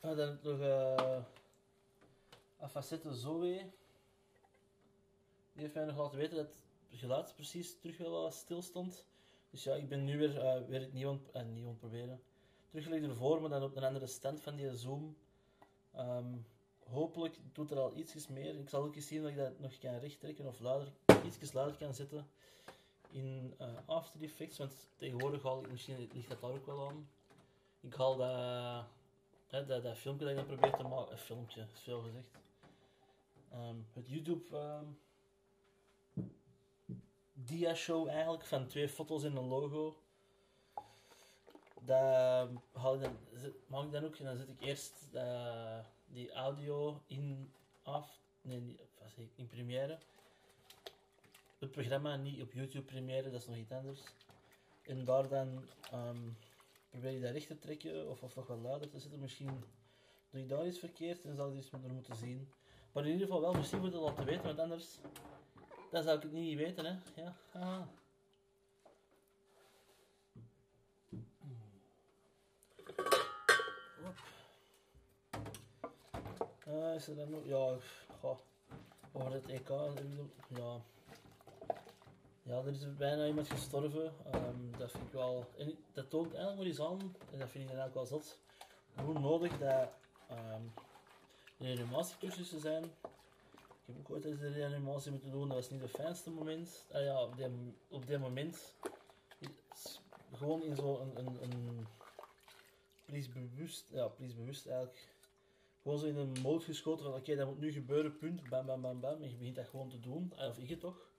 Ah, 0.00 0.16
dan 0.16 0.38
nog 0.42 0.58
uh, 0.58 1.22
Afacette 2.58 3.14
Zoe. 3.14 3.70
Die 5.52 5.62
heeft 5.62 5.74
mij 5.74 5.84
nog 5.84 5.96
laten 5.96 6.18
weten 6.18 6.36
dat 6.36 6.46
het 6.46 7.00
geluid 7.00 7.34
precies 7.34 7.78
terug 7.80 7.98
wel 7.98 8.30
stil 8.30 8.62
stond. 8.62 9.04
Dus 9.52 9.64
ja, 9.64 9.74
ik 9.74 9.88
ben 9.88 10.04
nu 10.04 10.18
weer, 10.18 10.36
uh, 10.36 10.68
weer 10.68 10.80
het 10.80 10.92
nieuw 10.92 11.20
aan, 11.32 11.56
uh, 11.56 11.68
proberen. 11.78 12.22
Teruggelegd 12.68 13.04
ervoor, 13.04 13.40
maar 13.40 13.50
dan 13.50 13.62
op 13.62 13.76
een 13.76 13.84
andere 13.84 14.06
stand 14.06 14.40
van 14.40 14.56
die 14.56 14.76
Zoom. 14.76 15.16
Um, 15.98 16.46
hopelijk 16.84 17.38
doet 17.52 17.70
er 17.70 17.78
al 17.78 17.94
ietsjes 17.94 18.28
meer. 18.28 18.58
Ik 18.58 18.68
zal 18.68 18.82
ook 18.82 18.94
eens 18.94 19.06
zien 19.06 19.24
of 19.24 19.30
ik 19.30 19.36
dat 19.36 19.58
nog 19.58 19.78
kan 19.78 19.98
rechttrekken 19.98 20.46
of 20.46 20.60
luider, 20.60 20.92
ietsjes 21.24 21.52
luider 21.52 21.76
kan 21.76 21.94
zetten 21.94 22.26
in 23.10 23.54
uh, 23.60 23.68
After 23.86 24.22
Effects. 24.22 24.58
Want 24.58 24.72
tegenwoordig 24.96 25.42
haal 25.42 25.64
ik, 25.64 25.70
misschien 25.70 26.08
ligt 26.12 26.28
dat 26.28 26.40
daar 26.40 26.50
ook 26.50 26.66
wel 26.66 26.88
aan. 26.88 27.08
Ik 27.80 27.94
haal 27.94 28.16
dat, 28.16 28.84
hè, 29.46 29.80
dat, 29.80 29.96
filmpje 29.96 30.24
dat 30.24 30.38
ik 30.38 30.46
dan 30.46 30.56
probeer 30.56 30.76
te 30.76 30.82
maken, 30.82 31.12
een 31.12 31.18
filmpje, 31.18 31.66
is 31.74 31.80
veel 31.80 32.00
gezegd. 32.00 32.38
Um, 33.54 33.86
het 33.92 34.08
YouTube 34.08 34.56
um, 34.56 34.98
dia-show 37.44 38.08
eigenlijk, 38.08 38.44
van 38.44 38.66
twee 38.66 38.88
foto's 38.88 39.24
en 39.24 39.36
een 39.36 39.48
logo. 39.48 39.96
Dat 41.84 42.48
haal 42.72 42.94
ik 42.94 43.00
dan, 43.68 43.84
ik 43.84 43.92
dan 43.92 44.04
ook 44.04 44.16
en 44.16 44.24
dan 44.24 44.36
zet 44.36 44.48
ik 44.48 44.60
eerst 44.60 45.08
uh, 45.14 45.78
die 46.06 46.32
audio 46.32 47.02
in 47.06 47.52
af, 47.82 48.20
nee, 48.42 48.76
in 49.34 49.46
Premiere. 49.46 49.98
Het 51.58 51.70
programma 51.70 52.16
niet 52.16 52.42
op 52.42 52.52
YouTube 52.52 52.84
Premiere, 52.84 53.30
dat 53.30 53.40
is 53.40 53.46
nog 53.46 53.56
iets 53.56 53.72
anders. 53.72 54.00
En 54.82 55.04
daar 55.04 55.28
dan 55.28 55.68
um, 55.94 56.36
probeer 56.90 57.10
je 57.10 57.20
dat 57.20 57.30
recht 57.32 57.46
te 57.46 57.58
trekken 57.58 58.10
of, 58.10 58.22
of 58.22 58.34
nog 58.34 58.46
wat 58.46 58.58
luider 58.58 58.88
te 58.88 58.98
zetten. 58.98 59.20
Misschien 59.20 59.64
doe 60.30 60.40
ik 60.40 60.48
daar 60.48 60.66
iets 60.66 60.78
verkeerd 60.78 61.24
en 61.24 61.36
zal 61.36 61.50
ik 61.50 61.56
iets 61.56 61.70
meer 61.70 61.92
moeten 61.92 62.16
zien. 62.16 62.48
Maar 62.92 63.04
in 63.04 63.12
ieder 63.12 63.26
geval 63.26 63.40
wel 63.40 63.52
misschien 63.52 63.80
moeten 63.80 64.00
laten 64.00 64.24
weten, 64.24 64.44
want 64.44 64.58
anders 64.58 64.98
dan 65.92 66.02
zou 66.02 66.18
ik 66.18 66.32
niet 66.32 66.56
weten. 66.56 66.84
Hè. 66.84 67.22
Ja. 67.22 67.88
Uh, 76.68 76.94
is 76.94 77.08
er 77.08 77.16
dan 77.16 77.30
nog? 77.30 77.44
Ja, 77.44 77.76
ga. 78.20 78.36
Over 79.12 79.32
het 79.32 79.46
EK. 79.46 79.68
Ja. 80.48 80.80
Ja, 82.42 82.58
er 82.58 82.66
is 82.66 82.96
bijna 82.96 83.26
iemand 83.26 83.48
gestorven. 83.48 84.12
Um, 84.34 84.72
dat 84.78 84.90
vind 84.90 85.04
ik 85.04 85.12
wel. 85.12 85.44
En 85.58 85.78
dat 85.92 86.10
toont 86.10 86.34
eigenlijk 86.34 86.56
wel 86.56 86.66
eens 86.66 86.80
aan, 86.80 87.16
en 87.32 87.38
dat 87.38 87.48
vind 87.48 87.70
ik 87.70 87.76
eigenlijk 87.76 87.94
wel 87.94 88.06
zot, 88.06 88.38
hoe 88.94 89.18
nodig 89.18 89.58
dat 89.58 89.88
um, 90.30 90.72
reanimatiecursussen 91.58 92.60
zijn. 92.60 92.84
Ik 93.84 93.94
heb 93.94 93.98
ook 93.98 94.10
ooit 94.10 94.24
eens 94.24 94.40
een 94.40 94.52
reanimatie 94.52 95.10
moeten 95.10 95.30
doen, 95.30 95.48
dat 95.48 95.56
was 95.56 95.70
niet 95.70 95.80
het 95.80 95.90
fijnste 95.90 96.30
moment. 96.30 96.84
Ah 96.92 97.02
ja, 97.02 97.22
op, 97.22 97.36
die, 97.36 97.46
op 97.88 98.18
moment. 98.18 98.74
Gewoon 100.32 100.62
in 100.62 100.76
zo'n 100.76 101.00
een, 101.18 101.42
een, 101.42 101.86
een 103.06 103.32
bewust, 103.32 103.88
ja, 103.90 104.10
bewust 104.16 104.66
eigenlijk 104.66 105.08
gewoon 105.82 105.98
zo 105.98 106.06
in 106.06 106.16
een 106.16 106.40
mode 106.42 106.64
geschoten 106.64 107.04
van 107.04 107.14
oké, 107.14 107.36
dat 107.36 107.46
moet 107.46 107.60
nu 107.60 107.72
gebeuren, 107.72 108.18
punt, 108.18 108.48
bam, 108.48 108.66
bam, 108.66 108.80
bam, 108.80 109.00
bam. 109.00 109.22
En 109.22 109.28
je 109.28 109.36
begint 109.36 109.56
dat 109.56 109.68
gewoon 109.68 109.88
te 109.88 110.00
doen, 110.00 110.32
of 110.38 110.58
ik 110.58 110.68
het 110.68 110.80
toch. 110.80 111.10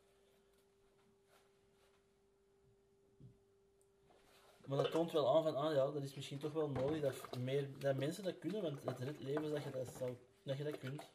Maar 4.65 4.77
dat 4.77 4.91
toont 4.91 5.11
wel 5.11 5.35
aan 5.35 5.43
van, 5.43 5.55
ah 5.55 5.73
ja, 5.73 5.91
dat 5.91 6.03
is 6.03 6.13
misschien 6.13 6.39
toch 6.39 6.53
wel 6.53 6.69
nodig 6.69 7.01
dat, 7.01 7.37
meer, 7.37 7.79
dat 7.79 7.95
mensen 7.95 8.23
dat 8.23 8.39
kunnen, 8.39 8.61
want 8.61 8.79
het 8.85 8.99
redt 8.99 9.23
levens 9.23 9.49
dat 9.51 9.63
je 9.63 9.69
dat, 9.69 9.95
zou, 9.97 10.15
dat, 10.43 10.57
je 10.57 10.63
dat 10.63 10.77
kunt. 10.77 11.09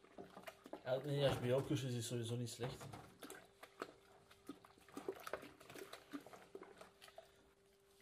Een 0.88 1.30
HBO-cursus 1.30 1.94
is 1.94 2.06
sowieso 2.06 2.36
niet 2.36 2.50
slecht. 2.50 2.84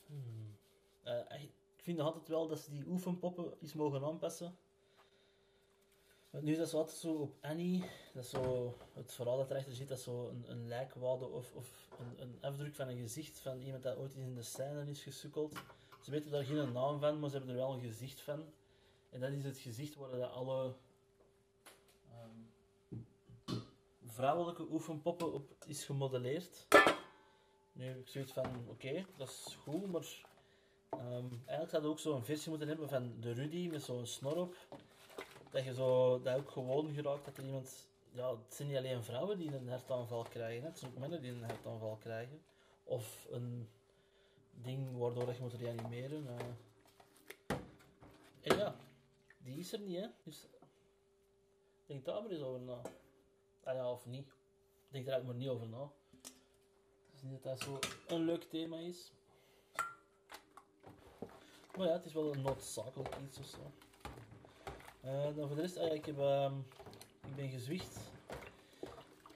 Hmm. 0.07 0.57
Uh, 1.05 1.43
ik 1.43 1.83
vind 1.83 2.01
altijd 2.01 2.29
wel 2.29 2.49
dat 2.49 2.59
ze 2.59 2.71
die 2.71 2.87
oefenpoppen 2.87 3.53
iets 3.61 3.73
mogen 3.75 4.05
aanpassen. 4.05 4.57
Nu 6.31 6.53
is 6.53 6.59
dat 6.59 6.69
zo 6.69 6.77
altijd 6.77 6.97
zo 6.97 7.13
op 7.13 7.35
Annie, 7.41 7.85
dat 8.15 8.27
zo 8.27 8.75
het 8.93 9.13
verhaal 9.13 9.37
dat 9.37 9.51
erachter 9.51 9.73
zit, 9.73 9.89
dat 9.89 10.01
zo 10.01 10.29
een, 10.29 10.45
een 10.47 10.69
lijkwade 10.69 11.27
of, 11.27 11.55
of 11.55 11.89
een, 11.99 12.23
een, 12.23 12.39
afdruk 12.41 12.75
van 12.75 12.89
een 12.89 12.99
gezicht 12.99 13.39
van 13.39 13.61
iemand 13.61 13.83
dat 13.83 13.97
ooit 13.97 14.15
in 14.15 14.35
de 14.35 14.43
scène 14.43 14.91
is 14.91 15.03
gesukkeld. 15.03 15.55
Ze 16.03 16.11
weten 16.11 16.31
daar 16.31 16.45
geen 16.45 16.73
naam 16.73 17.01
van, 17.01 17.19
maar 17.21 17.31
ze 17.31 17.37
hebben 17.37 17.55
er 17.55 17.61
wel 17.61 17.73
een 17.73 17.81
gezicht 17.81 18.21
van. 18.21 18.45
En 19.11 19.21
dat 19.21 19.31
is 19.31 19.45
het 19.45 19.59
gezicht 19.59 19.95
waar 19.95 20.11
dat 20.11 20.31
alle 20.31 20.75
um, 22.25 22.53
vrouwelijke 24.17 24.67
oefenpoppen 24.71 25.33
op 25.33 25.51
is 25.67 25.85
gemodelleerd. 25.85 26.67
Nu 27.73 27.85
heb 27.87 27.99
ik 27.99 28.09
zoiets 28.09 28.33
van, 28.33 28.69
oké, 28.69 29.07
dat 29.17 29.29
is 29.29 29.57
goed, 29.63 29.93
maar 29.93 30.25
um, 30.95 31.43
eigenlijk 31.47 31.71
zou 31.71 31.83
je 31.83 31.89
ook 31.89 31.99
zo'n 31.99 32.25
versie 32.25 32.51
moeten 32.51 32.69
hebben 32.69 32.89
van 32.89 33.21
de 33.21 33.33
Rudy 33.33 33.69
met 33.69 33.83
zo'n 33.83 34.07
snor 34.07 34.37
op 34.37 34.57
dat 35.51 35.65
je 35.65 35.75
zo, 35.75 36.21
dat 36.23 36.37
ook 36.37 36.51
gewoon 36.51 36.95
geraakt 36.95 37.25
dat 37.25 37.37
er 37.37 37.45
iemand, 37.45 37.89
ja, 38.13 38.31
het 38.31 38.55
zijn 38.55 38.69
niet 38.69 38.77
alleen 38.77 39.05
vrouwen 39.05 39.39
die 39.39 39.55
een 39.55 39.69
hartaanval 39.69 40.23
krijgen, 40.23 40.67
het 40.67 40.79
zijn 40.79 40.91
ook 40.91 40.99
mannen 40.99 41.23
die 41.23 41.33
een 41.33 41.45
hartaanval 41.45 41.97
krijgen. 41.97 42.43
Of 42.85 43.27
een 43.31 43.69
ding 44.51 44.99
waardoor 44.99 45.33
je 45.33 45.41
moet 45.41 45.53
reanimeren. 45.53 46.25
Uh. 46.25 47.57
En 48.41 48.57
ja, 48.57 48.77
die 49.39 49.59
is 49.59 49.73
er 49.73 49.81
niet, 49.81 49.97
hè. 49.97 50.07
Dus 50.25 50.47
denk 51.87 52.05
daar 52.05 52.23
maar 52.23 52.31
eens 52.31 52.43
over 52.43 52.61
na. 52.61 52.81
Ah 53.67 53.75
ja, 53.75 53.91
of 53.91 54.07
niet. 54.07 54.27
Denk 54.89 55.07
er 55.07 55.13
eigenlijk 55.13 55.27
maar 55.27 55.35
niet 55.35 55.49
over 55.49 55.69
na. 55.69 55.91
Het 56.23 57.15
is 57.15 57.23
niet 57.23 57.43
dat 57.43 57.43
dat 57.43 57.61
zo 57.61 57.79
een 58.15 58.25
leuk 58.25 58.43
thema 58.43 58.79
is. 58.79 59.13
Maar 61.77 61.87
ja, 61.87 61.93
het 61.93 62.05
is 62.05 62.13
wel 62.13 62.33
een 62.33 62.43
noodzakelijk 62.43 63.17
iets 63.25 63.39
of 63.39 63.47
zo. 63.47 63.73
Uh, 65.05 65.37
dan 65.37 65.47
voor 65.47 65.57
de 65.57 65.63
rest, 65.63 65.77
ah, 65.77 65.87
ja, 65.87 65.93
ik, 65.93 66.07
heb, 66.07 66.19
uh, 66.19 66.53
ik 67.27 67.37
ben 67.37 67.49
gezwicht. 67.49 67.97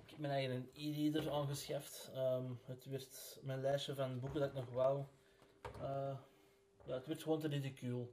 Ik 0.04 0.10
heb 0.10 0.18
mijn 0.18 0.32
eigen 0.32 0.70
e-reader 0.74 1.30
aangeschaft. 1.30 2.10
Um, 2.16 2.60
het 2.64 2.84
werd 2.84 3.38
mijn 3.42 3.60
lijstje 3.60 3.94
van 3.94 4.20
boeken 4.20 4.40
dat 4.40 4.48
ik 4.48 4.54
nog 4.54 4.70
wou. 4.70 5.04
Uh, 5.80 6.16
ja, 6.84 6.94
het 6.94 7.06
werd 7.06 7.22
gewoon 7.22 7.40
te 7.40 7.48
ridicule. 7.48 8.02
Ik 8.02 8.08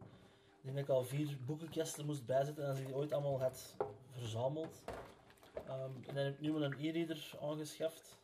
denk 0.61 0.75
dat 0.75 0.85
ik 0.85 0.89
al 0.89 1.03
vier 1.03 1.37
boekenkasten 1.45 2.05
moest 2.05 2.25
bijzetten 2.25 2.67
als 2.67 2.79
ik 2.79 2.85
die 2.85 2.95
ooit 2.95 3.11
allemaal 3.11 3.41
had 3.41 3.75
verzameld. 4.11 4.83
Um, 5.69 6.03
en 6.07 6.15
dan 6.15 6.23
heb 6.23 6.33
ik 6.33 6.39
nu 6.39 6.51
mijn 6.51 6.73
e-reader 6.73 7.31
aangeschaft. 7.41 8.17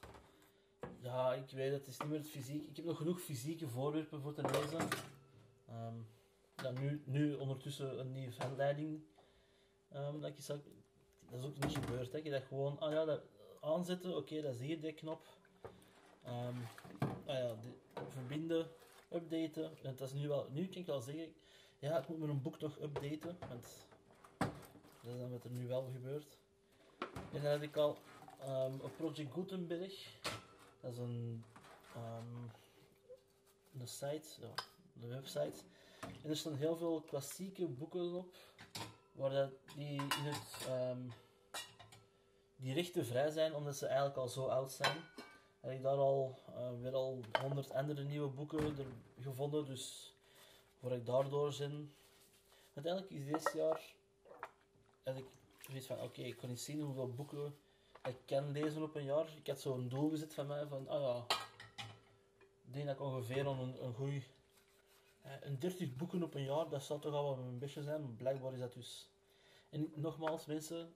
Ja, 1.01 1.33
ik 1.33 1.49
weet 1.49 1.71
het, 1.71 1.87
is 1.87 1.97
niet 1.97 2.09
meer 2.09 2.17
het 2.17 2.29
fysiek. 2.29 2.69
Ik 2.69 2.75
heb 2.75 2.85
nog 2.85 2.97
genoeg 2.97 3.21
fysieke 3.21 3.67
voorwerpen 3.67 4.21
voor 4.21 4.33
te 4.33 4.41
lezen. 4.41 4.87
Ja, 6.63 6.71
nu, 6.71 7.01
nu 7.05 7.33
ondertussen 7.33 7.99
een 7.99 8.11
nieuwe 8.11 8.33
handleiding. 8.37 9.03
ehm, 9.89 10.19
dat, 10.19 10.33
zag, 10.37 10.57
dat 11.29 11.39
is 11.39 11.45
ook 11.45 11.57
niet 11.57 11.77
gebeurd. 11.77 12.11
Hè. 12.11 12.17
Je 12.17 12.29
dat 12.29 12.43
gewoon 12.43 12.79
ah, 12.79 12.91
ja, 12.91 13.05
dat 13.05 13.21
aanzetten, 13.61 14.15
oké, 14.15 14.41
dat 14.41 14.53
is 14.53 14.59
hier 14.59 14.81
die 14.81 14.93
knop. 14.93 15.27
Ah, 16.23 16.55
ja, 17.25 17.55
verbinden, 18.09 18.67
updaten. 19.11 19.77
En 19.83 19.95
dat 19.95 20.07
is 20.07 20.13
nu 20.13 20.27
wel, 20.27 20.47
nu 20.51 20.67
kan 20.67 20.81
ik 20.81 20.85
wel 20.85 21.01
zeggen, 21.01 21.33
ja, 21.79 21.99
ik 21.99 22.07
moet 22.07 22.19
mijn 22.19 22.41
boek 22.41 22.59
nog 22.59 22.79
updaten, 22.81 23.37
want 23.49 23.85
dat 25.01 25.13
is 25.13 25.19
dan 25.19 25.31
wat 25.31 25.43
er 25.43 25.51
nu 25.51 25.67
wel 25.67 25.89
gebeurt. 25.93 26.37
En 27.33 27.41
dan 27.41 27.51
had 27.51 27.61
ik 27.61 27.75
al 27.75 27.97
ehm, 28.39 28.73
op 28.81 28.91
Project 28.97 29.33
Gutenberg, 29.33 30.19
dat 30.81 30.91
is 30.91 30.97
een, 30.97 31.43
ehm, 31.95 32.43
een 33.79 33.87
site, 33.87 34.27
een 35.01 35.09
website. 35.09 35.63
En 36.23 36.29
er 36.29 36.37
staan 36.37 36.55
heel 36.55 36.75
veel 36.75 37.01
klassieke 37.01 37.67
boeken 37.67 38.13
op, 38.13 38.35
waar 39.11 39.29
dat 39.29 39.51
die 39.75 40.01
in 40.01 40.09
het, 40.09 40.67
ehm, 40.67 41.09
die 42.55 42.73
rechten 42.73 43.05
vrij 43.05 43.29
zijn, 43.29 43.55
omdat 43.55 43.75
ze 43.75 43.85
eigenlijk 43.85 44.17
al 44.17 44.27
zo 44.27 44.45
oud 44.45 44.71
zijn. 44.71 44.97
Heb 45.59 45.71
ik 45.71 45.81
daar 45.81 45.97
al 45.97 46.39
eh, 46.47 46.69
weer 46.81 46.93
al 46.93 47.19
honderd 47.41 47.71
andere 47.71 48.03
nieuwe 48.03 48.29
boeken 48.29 48.75
gevonden, 49.19 49.65
dus 49.65 50.15
voor 50.79 50.91
ik 50.91 51.05
daardoor 51.05 51.53
zin. 51.53 51.93
Uiteindelijk 52.73 53.13
is 53.13 53.25
dit 53.25 53.53
jaar 53.53 53.81
heb 55.03 55.17
ik 55.17 55.25
van, 55.81 56.01
oké, 56.01 56.21
ik 56.21 56.37
kan 56.37 56.49
niet 56.49 56.61
zien 56.61 56.81
hoeveel 56.81 57.13
boeken 57.13 57.55
ik 58.03 58.17
kan 58.25 58.51
lezen 58.51 58.83
op 58.83 58.95
een 58.95 59.03
jaar. 59.03 59.27
Ik 59.37 59.47
had 59.47 59.61
zo'n 59.61 59.89
doel 59.89 60.09
gezet 60.09 60.33
van 60.33 60.47
mij 60.47 60.65
van, 60.67 60.87
ah 60.87 61.01
ja, 61.01 61.35
ik 62.65 62.73
denk 62.73 62.85
dat 62.85 62.95
ik 62.95 63.01
ongeveer 63.01 63.47
een, 63.47 63.83
een 63.83 63.93
goeie, 63.93 64.23
eh, 65.21 65.31
een 65.41 65.59
30 65.59 65.95
boeken 65.95 66.23
op 66.23 66.33
een 66.33 66.43
jaar, 66.43 66.69
dat 66.69 66.83
zou 66.83 66.99
toch 67.01 67.13
al 67.13 67.37
wel 67.37 67.45
een 67.45 67.59
beetje 67.59 67.83
zijn, 67.83 68.01
maar 68.01 68.11
blijkbaar 68.11 68.53
is 68.53 68.59
dat 68.59 68.73
dus. 68.73 69.09
En 69.69 69.91
nogmaals, 69.95 70.45
mensen, 70.45 70.93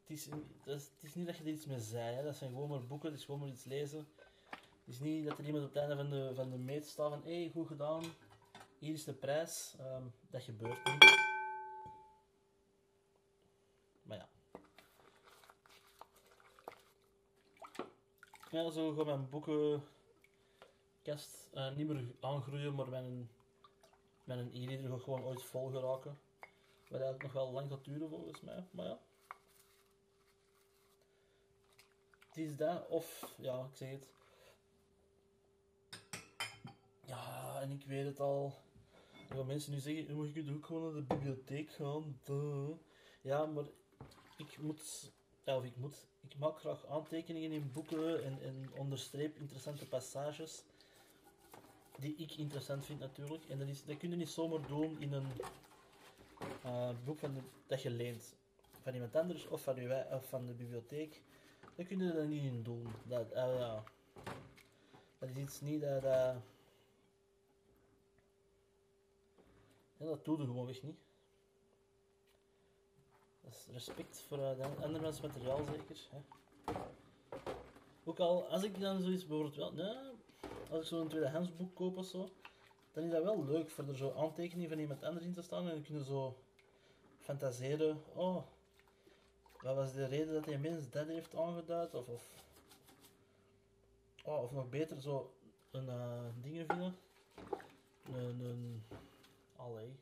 het 0.00 0.10
is, 0.10 0.28
het 0.64 0.90
is 1.00 1.14
niet 1.14 1.26
dat 1.26 1.36
je 1.36 1.44
er 1.44 1.50
iets 1.50 1.66
mee 1.66 1.80
zei, 1.80 2.22
dat 2.24 2.36
zijn 2.36 2.50
gewoon 2.50 2.68
maar 2.68 2.86
boeken, 2.86 3.10
het 3.10 3.18
is 3.18 3.24
gewoon 3.24 3.40
maar 3.40 3.48
iets 3.48 3.64
lezen. 3.64 4.08
Het 4.50 4.94
is 4.94 5.00
niet 5.00 5.28
dat 5.28 5.38
er 5.38 5.44
iemand 5.44 5.64
op 5.64 5.74
het 5.74 5.82
einde 5.82 5.96
van 5.96 6.10
de, 6.10 6.32
van 6.34 6.50
de 6.50 6.58
meet 6.58 6.86
staat 6.86 7.10
van, 7.10 7.22
hé, 7.24 7.40
hey, 7.40 7.50
goed 7.52 7.66
gedaan, 7.66 8.02
hier 8.78 8.92
is 8.92 9.04
de 9.04 9.12
prijs. 9.12 9.74
Ehm, 9.78 10.02
dat 10.30 10.42
gebeurt 10.42 10.84
niet. 10.84 11.23
Ja, 18.54 18.70
zo 18.70 18.92
gaat 18.92 19.06
mijn 19.06 19.28
boekenkast 19.28 19.82
eh, 21.52 21.76
niet 21.76 21.86
meer 21.86 22.04
aangroeien, 22.20 22.74
maar 22.74 22.88
mijn, 22.88 23.30
mijn 24.24 24.50
e-reader 24.54 25.00
gewoon 25.00 25.24
ooit 25.24 25.42
vol 25.42 25.70
geraken. 25.70 26.18
Wat 26.88 27.00
eigenlijk 27.00 27.22
nog 27.22 27.32
wel 27.32 27.52
lang 27.52 27.70
gaat 27.70 27.84
duren 27.84 28.08
volgens 28.08 28.40
mij, 28.40 28.64
maar 28.70 28.86
ja. 28.86 28.98
Het 32.28 32.36
is 32.36 32.56
dat, 32.56 32.88
of, 32.88 33.34
ja, 33.38 33.64
ik 33.70 33.76
zeg 33.76 33.90
het. 33.90 34.08
Ja, 37.06 37.60
en 37.60 37.70
ik 37.70 37.84
weet 37.86 38.06
het 38.06 38.20
al. 38.20 38.54
Gaan 39.28 39.46
mensen 39.46 39.72
nu 39.72 39.78
zeggen, 39.78 40.06
"Ja, 40.06 40.14
maar 40.14 40.26
je 40.26 40.32
kunt 40.32 40.50
ook 40.50 40.66
gewoon 40.66 40.82
naar 40.82 40.92
de 40.92 41.14
bibliotheek 41.14 41.70
gaan. 41.70 42.20
Ja, 43.20 43.46
maar 43.46 43.64
ik 44.36 44.58
moet, 44.58 45.12
of 45.44 45.64
ik 45.64 45.76
moet, 45.76 46.06
ik 46.20 46.38
maak 46.38 46.58
graag 46.58 46.86
aantekeningen 46.86 47.52
in 47.52 47.70
boeken 47.72 48.24
en, 48.24 48.42
en 48.42 48.70
onderstreep 48.76 49.36
interessante 49.36 49.86
passages. 49.86 50.62
Die 51.98 52.14
ik 52.16 52.32
interessant 52.32 52.84
vind 52.84 53.00
natuurlijk. 53.00 53.44
En 53.48 53.58
dat, 53.58 53.68
is, 53.68 53.84
dat 53.84 53.96
kun 53.96 54.10
je 54.10 54.16
niet 54.16 54.28
zomaar 54.28 54.66
doen 54.66 55.00
in 55.00 55.12
een 55.12 55.26
eh, 56.62 56.90
boek 57.04 57.18
van 57.18 57.36
dat 57.66 57.82
je 57.82 57.90
leent. 57.90 58.34
Van 58.82 58.94
iemand 58.94 59.16
anders 59.16 59.46
of 59.46 59.62
van, 59.62 59.76
je, 59.76 60.06
of 60.10 60.28
van 60.28 60.46
de 60.46 60.52
bibliotheek. 60.52 61.22
Dat 61.76 61.86
kun 61.86 61.98
je 61.98 62.12
er 62.12 62.26
niet 62.26 62.42
in 62.42 62.62
doen. 62.62 62.86
Dat, 63.04 63.30
eh, 63.30 63.78
dat 65.18 65.28
is 65.28 65.36
iets 65.36 65.60
niet 65.60 65.80
dat... 65.80 66.02
dat 66.02 66.34
ja, 69.96 70.06
dat 70.06 70.24
doe 70.24 70.38
je 70.38 70.44
gewoonweg 70.44 70.82
niet. 70.82 71.03
Respect 73.72 74.20
voor 74.28 74.38
uh, 74.38 74.56
de 74.56 74.82
andermans 74.82 75.20
materiaal 75.20 75.64
zeker. 75.64 75.96
Hè. 76.10 76.18
Ook 78.04 78.18
al, 78.18 78.48
als 78.48 78.62
ik 78.62 78.80
dan 78.80 79.02
zoiets 79.02 79.26
bijvoorbeeld 79.26 79.74
wel, 79.74 80.14
als 80.70 80.80
ik 80.80 80.86
zo'n 80.86 81.08
tweedehands 81.08 81.56
boek 81.56 81.74
koop 81.74 81.96
of 81.96 82.06
zo, 82.06 82.30
dan 82.92 83.04
is 83.04 83.10
dat 83.10 83.22
wel 83.22 83.44
leuk 83.44 83.70
voor 83.70 83.88
er 83.88 83.96
zo 83.96 84.12
aantekeningen 84.16 84.68
van 84.68 84.78
iemand 84.78 85.02
anders 85.02 85.24
in 85.24 85.32
te 85.32 85.42
staan 85.42 85.68
en 85.68 85.70
dan 85.70 85.82
kunnen 85.82 86.04
zo 86.04 86.36
fantaseren, 87.18 88.02
oh, 88.14 88.42
wat 89.60 89.74
was 89.74 89.92
de 89.92 90.06
reden 90.06 90.34
dat 90.34 90.44
die 90.44 90.58
mens 90.58 90.90
dat 90.90 91.06
heeft 91.06 91.36
aangeduid, 91.36 91.94
of, 91.94 92.08
of, 92.08 92.44
oh, 94.24 94.42
of 94.42 94.52
nog 94.52 94.68
beter 94.68 95.00
zo 95.00 95.34
een 95.70 95.86
uh, 95.86 96.24
dingen 96.42 96.66
vinden, 96.66 96.96
een, 98.12 98.40
een, 98.40 98.84
allee, 99.56 99.96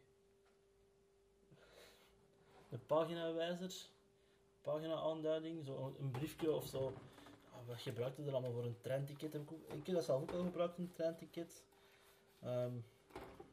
een 2.72 2.86
paginawijzer, 2.86 3.74
pagina-aanduiding, 4.60 5.64
zo 5.64 5.94
een 5.98 6.10
briefje 6.10 6.52
of 6.52 6.66
zo. 6.66 6.92
Ah, 7.50 7.66
wat 7.66 7.80
gebruikte 7.80 8.22
er 8.22 8.32
allemaal 8.32 8.52
voor 8.52 8.64
een 8.64 8.80
treinticket? 8.80 9.34
Ik, 9.34 9.50
ik 9.50 9.86
heb 9.86 9.94
dat 9.94 10.04
zelf 10.04 10.22
ook 10.22 10.30
al 10.30 10.42
gebruikt, 10.42 10.78
een 10.78 10.92
treinticket. 10.92 11.64
Ehm, 12.40 12.72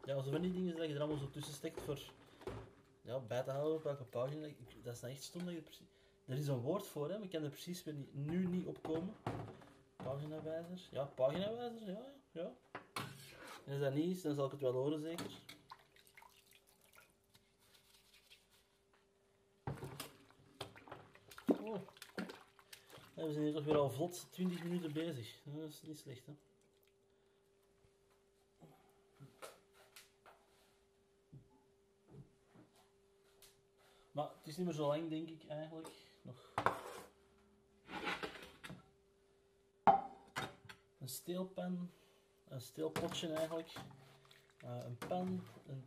ja, 0.03 0.21
zo 0.21 0.31
van 0.31 0.41
die 0.41 0.51
dingen 0.51 0.75
dat 0.75 0.87
je 0.87 0.93
er 0.93 0.99
allemaal 0.99 1.17
zo 1.17 1.29
tussen 1.29 1.53
steekt 1.53 1.81
voor 1.81 1.99
ja, 3.01 3.19
bij 3.19 3.43
te 3.43 3.51
houden 3.51 3.75
op 3.75 3.83
welke 3.83 4.03
pagina. 4.03 4.47
Dat 4.83 4.93
is 4.93 5.01
nou 5.01 5.13
echt 5.13 5.23
stom 5.23 5.45
dat 5.45 5.53
je 5.53 5.61
precies... 5.61 5.87
Er 6.25 6.37
is 6.37 6.47
een 6.47 6.61
woord 6.61 6.87
voor, 6.87 7.09
hè, 7.09 7.13
maar 7.13 7.23
ik 7.23 7.29
kan 7.29 7.43
er 7.43 7.49
precies 7.49 7.83
weer 7.83 7.93
niet, 7.93 8.13
nu 8.13 8.45
niet 8.45 8.65
opkomen. 8.65 9.15
Paginawijzer. 9.95 10.87
Ja, 10.91 11.03
paginawijzer, 11.03 11.87
ja, 11.87 12.13
ja. 12.31 12.51
En 13.65 13.73
als 13.73 13.79
dat 13.79 13.93
niet 13.93 14.15
is, 14.15 14.21
dan 14.21 14.35
zal 14.35 14.45
ik 14.45 14.51
het 14.51 14.61
wel 14.61 14.71
horen 14.71 14.99
zeker. 14.99 15.31
Oh. 21.61 21.79
We 23.25 23.31
zijn 23.31 23.43
hier 23.43 23.53
toch 23.53 23.63
weer 23.63 23.77
al 23.77 23.89
vlot 23.89 24.27
20 24.31 24.63
minuten 24.63 24.93
bezig. 24.93 25.39
Dat 25.43 25.69
is 25.69 25.81
niet 25.81 25.97
slecht, 25.97 26.25
hè. 26.25 26.33
Maar 34.11 34.29
het 34.37 34.47
is 34.47 34.57
niet 34.57 34.65
meer 34.65 34.75
zo 34.75 34.87
lang, 34.87 35.09
denk 35.09 35.29
ik, 35.29 35.47
eigenlijk. 35.47 35.89
Nog. 36.21 36.53
Een 40.99 41.09
steelpen. 41.09 41.91
Een 42.47 42.61
steelpotje, 42.61 43.33
eigenlijk. 43.33 43.73
Uh, 44.63 44.83
een 44.85 44.97
pen, 44.97 45.43
een 45.67 45.85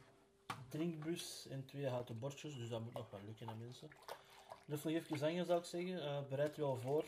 drinkbus 0.68 1.46
en 1.46 1.64
twee 1.64 1.88
houten 1.88 2.18
bordjes. 2.18 2.56
Dus 2.56 2.68
dat 2.68 2.80
moet 2.80 2.92
nog 2.92 3.10
wel 3.10 3.20
lukken, 3.24 3.58
mensen. 3.58 3.88
Nog 4.72 4.84
even 4.84 5.18
zingen, 5.18 5.46
zou 5.46 5.58
ik 5.58 5.64
zeggen. 5.64 5.96
Uh, 5.96 6.18
bereid 6.28 6.58
u 6.58 6.62
al 6.62 6.76
voor. 6.76 7.04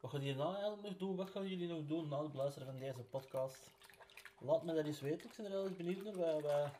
Wat 0.00 0.10
gaan 0.10 0.20
jullie 0.20 0.36
nou 0.36 0.54
eigenlijk 0.54 0.82
nog 0.82 0.96
doen? 0.96 1.16
Wat 1.16 1.30
gaan 1.30 1.48
jullie 1.48 1.68
nog 1.68 1.86
doen 1.86 2.08
na 2.08 2.22
het 2.22 2.32
beluisteren 2.32 2.68
van 2.68 2.78
deze 2.78 3.02
podcast? 3.02 3.70
Laat 4.38 4.62
me 4.62 4.74
dat 4.74 4.84
eens 4.84 5.00
weten. 5.00 5.30
Ik 5.30 5.36
ben 5.36 5.44
er 5.44 5.50
heel 5.50 5.70
benieuwd 5.70 6.04
naar. 6.04 6.16
Wij, 6.16 6.42
wij... 6.42 6.70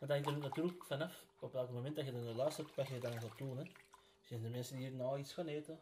Dat 0.00 0.08
hangt 0.08 0.26
er 0.26 0.38
natuurlijk 0.38 0.84
vanaf 0.84 1.24
op 1.38 1.52
welk 1.52 1.70
moment 1.70 1.96
dat 1.96 2.04
je 2.04 2.12
er 2.12 2.18
luistert, 2.18 2.74
wat 2.74 2.88
je 2.88 2.98
dan 2.98 3.20
gaat 3.20 3.38
doen. 3.38 3.58
Hè. 3.58 3.64
Zijn 4.20 4.44
er 4.44 4.50
mensen 4.50 4.76
die 4.76 4.88
hier 4.88 4.96
nou 4.96 5.18
iets 5.18 5.32
gaan 5.32 5.46
eten? 5.46 5.80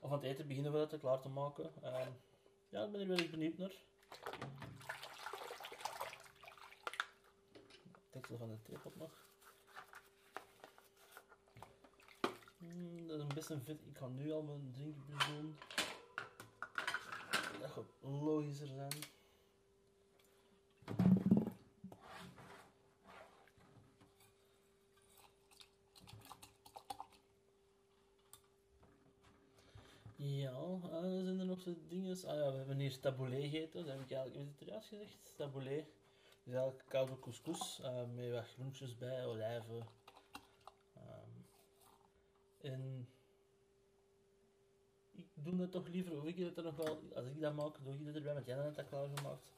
Of 0.00 0.10
aan 0.10 0.18
het 0.18 0.26
eten 0.26 0.46
beginnen 0.46 0.72
we 0.72 0.78
dat 0.78 1.00
klaar 1.00 1.20
te 1.20 1.28
maken? 1.28 1.72
Uh, 1.82 2.06
ja, 2.68 2.84
ik 2.84 2.92
ben 2.92 3.00
er 3.00 3.08
wel 3.08 3.18
eens 3.18 3.30
benieuwd 3.30 3.58
naar. 3.58 3.74
Tekstel 8.10 8.38
van 8.38 8.48
de 8.48 8.62
theepot 8.62 8.96
nog. 8.96 9.24
Hmm, 12.72 13.06
dat 13.06 13.16
is 13.16 13.22
een 13.22 13.34
best 13.34 13.50
een 13.50 13.62
vet. 13.62 13.80
Ik 13.86 13.96
ga 13.96 14.08
nu 14.08 14.32
al 14.32 14.42
mijn 14.42 14.72
drinkbus 14.72 15.26
doen. 15.26 15.56
Dat 17.60 17.70
gaat 17.70 17.84
logischer 18.00 18.66
zijn. 18.66 18.92
Ja, 30.16 30.52
uh, 30.52 31.24
zijn 31.24 31.38
er 31.38 31.46
nog 31.46 31.60
zo 31.60 31.74
dingen? 31.88 32.16
Ah 32.26 32.36
ja, 32.36 32.50
we 32.50 32.56
hebben 32.56 32.78
hier 32.78 33.00
taboulet 33.00 33.42
gegeten. 33.42 33.84
Dat 33.84 33.94
heb 33.94 34.02
ik 34.02 34.10
eigenlijk, 34.10 34.48
heb 34.58 34.74
het 34.74 34.84
gezegd? 34.84 35.32
Taboulet. 35.36 35.86
Dus 36.44 36.54
eigenlijk 36.54 36.88
koude 36.88 37.18
couscous 37.18 37.80
uh, 37.80 38.02
met 38.14 38.30
wat 38.30 38.44
groentjes 38.44 38.96
bij, 38.96 39.26
olijven. 39.26 39.86
En 42.64 43.08
ik 45.12 45.26
doe 45.34 45.56
dat 45.56 45.70
toch 45.70 45.88
liever, 45.88 46.16
of 46.16 46.24
ik 46.24 46.36
het 46.36 46.56
er 46.56 46.62
nog 46.62 46.76
wel, 46.76 47.02
als 47.14 47.26
ik 47.26 47.40
dat 47.40 47.54
maak, 47.54 47.76
doe 47.82 47.94
ik 47.94 48.06
het 48.06 48.16
erbij, 48.16 48.34
met 48.34 48.46
jij 48.46 48.56
net 48.56 48.74
dat 48.74 48.88
klaargemaakt. 48.88 49.52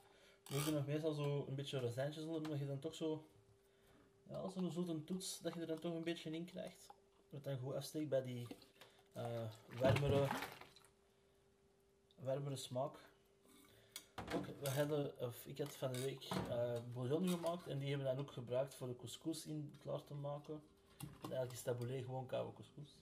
We 0.49 0.65
doen 0.65 0.75
nog 0.75 0.87
meestal 0.87 1.13
zo 1.13 1.45
een 1.49 1.55
beetje 1.55 1.81
rozijntjes 1.81 2.25
onder, 2.25 2.43
omdat 2.43 2.59
je 2.59 2.67
dan 2.67 2.79
toch 2.79 2.95
zo... 2.95 3.25
Ja, 4.29 4.49
zo'n 4.49 4.71
zoete 4.71 5.05
toets, 5.05 5.41
dat 5.41 5.55
je 5.55 5.61
er 5.61 5.67
dan 5.67 5.79
toch 5.79 5.95
een 5.95 6.05
beetje 6.05 6.31
in 6.31 6.45
krijgt. 6.45 6.87
Dat 7.31 7.45
dan 7.45 7.59
goed 7.59 7.75
afsteekt 7.75 8.09
bij 8.09 8.23
die 8.23 8.47
uh, 9.17 9.51
warmere, 12.25 12.57
smaak. 12.57 12.95
Ook, 14.35 14.47
we 14.61 14.71
hadden, 14.71 15.21
of 15.21 15.47
ik 15.47 15.59
had 15.59 15.77
van 15.77 15.93
de 15.93 16.01
week 16.01 16.29
uh, 17.05 17.31
gemaakt 17.31 17.67
en 17.67 17.79
die 17.79 17.89
hebben 17.89 18.07
we 18.07 18.15
dan 18.15 18.25
ook 18.25 18.33
gebruikt 18.33 18.75
voor 18.75 18.87
de 18.87 18.97
couscous 18.97 19.47
in 19.47 19.73
klaar 19.83 20.05
te 20.05 20.15
maken. 20.15 20.63
Eigenlijk 21.23 21.53
is 21.53 21.63
gewoon 22.05 22.27
koude 22.27 22.53
couscous. 22.53 22.97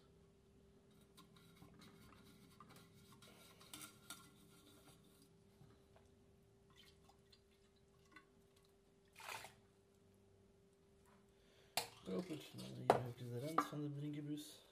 Proper. 12.03 12.39
Dan 12.55 12.67
hier 12.77 13.07
ook 13.07 13.19
de 13.19 13.47
rand 13.47 13.67
van 13.69 13.81
de 13.81 13.93
drinkenbus. 13.93 14.65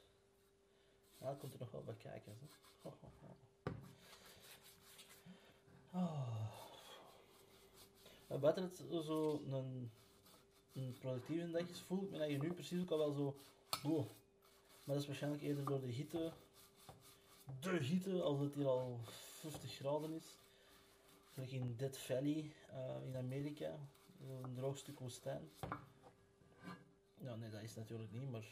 Ja, 1.18 1.36
komt 1.38 1.52
er 1.52 1.60
nog 1.60 1.70
wel 1.70 1.84
bij 1.84 1.94
kijken. 1.94 2.36
Zo. 2.82 2.88
Oh. 2.88 2.92
Oh. 8.28 8.40
Buiten 8.40 8.62
het 8.62 8.84
zo 9.04 9.42
een, 9.50 9.92
een 10.74 10.96
productieve 10.98 11.50
dag 11.50 11.68
is, 11.68 11.80
voel 11.80 12.02
ik 12.02 12.10
me 12.10 12.18
dat 12.18 12.30
je 12.30 12.38
nu 12.38 12.52
precies 12.52 12.80
ook 12.80 12.90
al 12.90 12.98
wel 12.98 13.12
zo... 13.12 13.36
Oh. 13.88 14.06
Maar 14.84 14.94
dat 14.94 14.96
is 14.96 15.06
waarschijnlijk 15.06 15.42
eerder 15.42 15.64
door 15.64 15.80
de 15.80 15.86
hitte. 15.86 16.32
De 17.60 17.70
hitte, 17.70 18.22
als 18.22 18.38
het 18.38 18.54
hier 18.54 18.66
al 18.66 19.00
50 19.04 19.72
graden 19.72 20.12
is. 20.12 20.38
Zoals 21.34 21.52
in 21.52 21.74
Dead 21.76 21.98
Valley 21.98 22.52
uh, 22.70 23.06
in 23.06 23.16
Amerika. 23.16 23.78
Een 24.44 24.54
droog 24.54 24.78
stuk 24.78 24.98
woestijn. 24.98 25.50
Ja, 27.18 27.34
nee, 27.34 27.50
dat 27.50 27.62
is 27.62 27.74
natuurlijk 27.74 28.12
niet, 28.12 28.30
maar... 28.30 28.46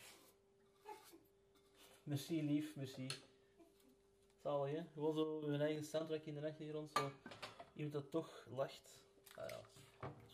Merci, 2.03 2.45
lief, 2.45 2.77
merci. 2.77 3.07
Zalig, 4.43 4.75
hè? 4.75 4.83
Gewoon 4.93 5.15
zo 5.15 5.47
hun 5.47 5.61
eigen 5.61 5.85
soundtrack 5.85 6.25
in 6.25 6.35
de 6.35 6.47
achtergrond, 6.47 6.91
zo. 6.91 7.11
Iemand 7.75 7.93
dat 7.93 8.11
toch 8.11 8.47
lacht. 8.51 9.03
Ah 9.37 9.49
ja, 9.49 9.61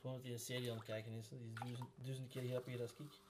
gewoon 0.07 0.23
dat 0.23 0.31
hij 0.31 0.39
een 0.39 0.45
serie 0.45 0.71
aan 0.71 0.77
het 0.77 0.87
kijken 0.87 1.13
is. 1.13 1.29
Die 1.29 1.39
is 1.39 1.59
duizend, 1.59 1.89
duizend 1.95 2.29
keer 2.29 2.43
grappiger 2.43 2.79
dan 2.79 3.07
ik. 3.07 3.21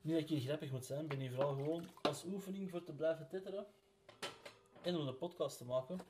Niet 0.00 0.14
dat 0.14 0.22
ik 0.22 0.28
hier 0.28 0.40
grappig 0.40 0.70
moet 0.70 0.84
zijn, 0.84 1.06
ben 1.06 1.18
hier 1.18 1.30
vooral 1.30 1.54
gewoon 1.54 1.88
als 2.02 2.24
oefening 2.24 2.70
voor 2.70 2.82
te 2.82 2.92
blijven 2.92 3.28
titteren. 3.28 3.66
En 4.82 4.96
om 4.96 5.06
de 5.06 5.12
podcast 5.12 5.58
te 5.58 5.64
maken. 5.64 6.00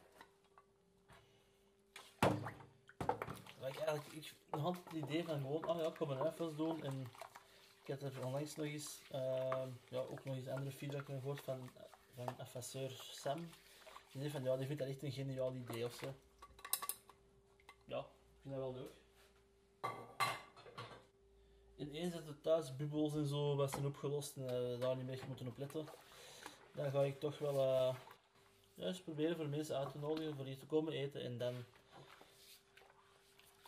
Ik 3.67 3.79
eigenlijk, 3.79 4.13
ik 4.13 4.35
had 4.51 4.77
het 4.85 4.93
idee 4.93 5.25
van 5.25 5.41
gewoon, 5.41 5.65
ah 5.65 5.81
ja, 5.81 5.87
ik 5.87 5.95
kan 5.95 6.09
mijn 6.09 6.33
FS 6.33 6.57
doen 6.57 6.85
en 6.85 7.01
ik 7.83 7.87
heb 7.87 8.03
er 8.03 8.25
onlangs 8.25 8.57
nog 8.57 8.67
eens, 8.67 9.01
uh, 9.13 9.67
ja, 9.89 9.99
ook 9.99 10.25
nog 10.25 10.37
eens 10.37 10.49
andere 10.49 10.73
feedback 10.73 11.05
gehoord 11.05 11.41
van, 11.41 11.71
van 12.15 12.47
FS'eur 12.47 12.91
Sam. 13.13 13.41
Die 14.13 14.21
zei 14.21 14.31
van, 14.31 14.43
ja, 14.43 14.57
die 14.57 14.67
vindt 14.67 14.83
dat 14.83 14.91
echt 14.91 15.03
een 15.03 15.13
geniaal 15.13 15.55
idee 15.55 15.85
of 15.85 15.95
zo. 15.95 16.15
Ja, 17.85 17.99
ik 17.99 18.41
vind 18.43 18.55
dat 18.55 18.63
wel 18.63 18.75
leuk. 18.75 19.06
Ineens 21.77 22.15
dat 22.15 22.27
de 22.27 22.41
thuisbubbels 22.41 23.15
en 23.15 23.27
zo 23.27 23.57
wat 23.57 23.71
zijn 23.71 23.87
opgelost 23.87 24.37
en 24.37 24.43
uh, 24.43 24.81
daar 24.81 24.97
niet 24.97 25.07
meer 25.07 25.21
moeten 25.29 25.47
op 25.47 25.59
letten, 25.59 25.87
dan 26.75 26.91
ga 26.91 27.03
ik 27.03 27.21
toch 27.21 27.39
wel 27.39 27.63
ja, 28.75 28.87
eens 28.87 29.01
proberen 29.01 29.37
voor 29.37 29.49
mensen 29.49 29.77
uit 29.77 29.91
te 29.91 29.99
nodigen 29.99 30.37
voor 30.37 30.45
hier 30.45 30.59
te 30.59 30.67
komen 30.67 30.93
eten 30.93 31.23
en 31.23 31.39
dan 31.39 31.55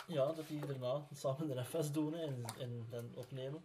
ja, 0.07 0.33
dat 0.33 0.49
die 0.49 0.67
daarna 0.67 1.07
samen 1.15 1.49
de 1.49 1.65
FS 1.65 1.93
doen 1.93 2.15
en, 2.15 2.45
en 2.59 2.87
dan 2.91 3.11
opnemen. 3.15 3.65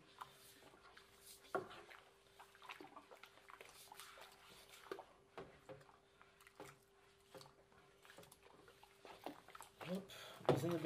Hop. 9.87 10.11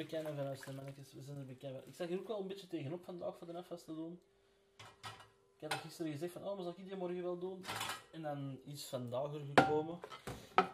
We 0.08 0.14
zijn 0.14 0.26
er 0.26 0.32
bekend 0.32 0.62
van 0.64 0.74
huis, 0.74 0.76
mannetjes. 0.76 1.12
We 1.12 1.22
zijn 1.22 1.38
er 1.38 1.44
bekend. 1.44 1.86
Ik 1.86 1.94
zag 1.94 2.08
hier 2.08 2.18
ook 2.18 2.28
wel 2.28 2.40
een 2.40 2.46
beetje 2.46 2.66
tegenop 2.66 3.04
vandaag 3.04 3.36
voor 3.36 3.46
de 3.46 3.62
FS 3.62 3.82
te 3.82 3.94
doen. 3.94 4.20
Ik 5.58 5.70
had 5.70 5.80
gisteren 5.80 6.12
gezegd 6.12 6.32
van, 6.32 6.44
oh, 6.44 6.54
maar 6.54 6.62
zal 6.62 6.74
ik 6.76 6.88
die 6.88 6.96
morgen 6.96 7.22
wel 7.22 7.38
doen? 7.38 7.64
En 8.12 8.22
dan 8.22 8.58
is 8.64 8.84
vandaag 8.84 9.34
er 9.34 9.40
gekomen. 9.54 9.98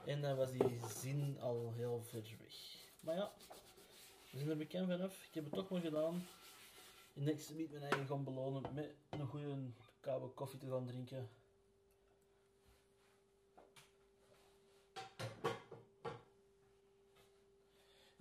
En 0.07 0.21
dan 0.21 0.37
was 0.37 0.51
die 0.51 0.81
zin 0.97 1.39
al 1.41 1.73
heel 1.77 2.03
ver 2.03 2.37
weg. 2.41 2.55
Maar 3.01 3.15
ja, 3.15 3.33
we 4.31 4.39
zijn 4.39 4.51
er 4.51 4.57
bekend 4.57 4.89
vanaf. 4.89 5.27
Ik 5.29 5.35
heb 5.35 5.45
het 5.45 5.53
toch 5.53 5.69
maar 5.69 5.81
gedaan. 5.81 6.27
In 7.13 7.25
next 7.25 7.55
week 7.55 7.71
mijn 7.71 7.83
eigen 7.83 8.07
gaan 8.07 8.25
belonen 8.25 8.63
met 8.75 8.95
een 9.11 9.27
goede 9.27 9.57
koude 10.01 10.27
koffie 10.27 10.59
te 10.59 10.71
gaan 10.71 10.87
drinken. 10.87 11.29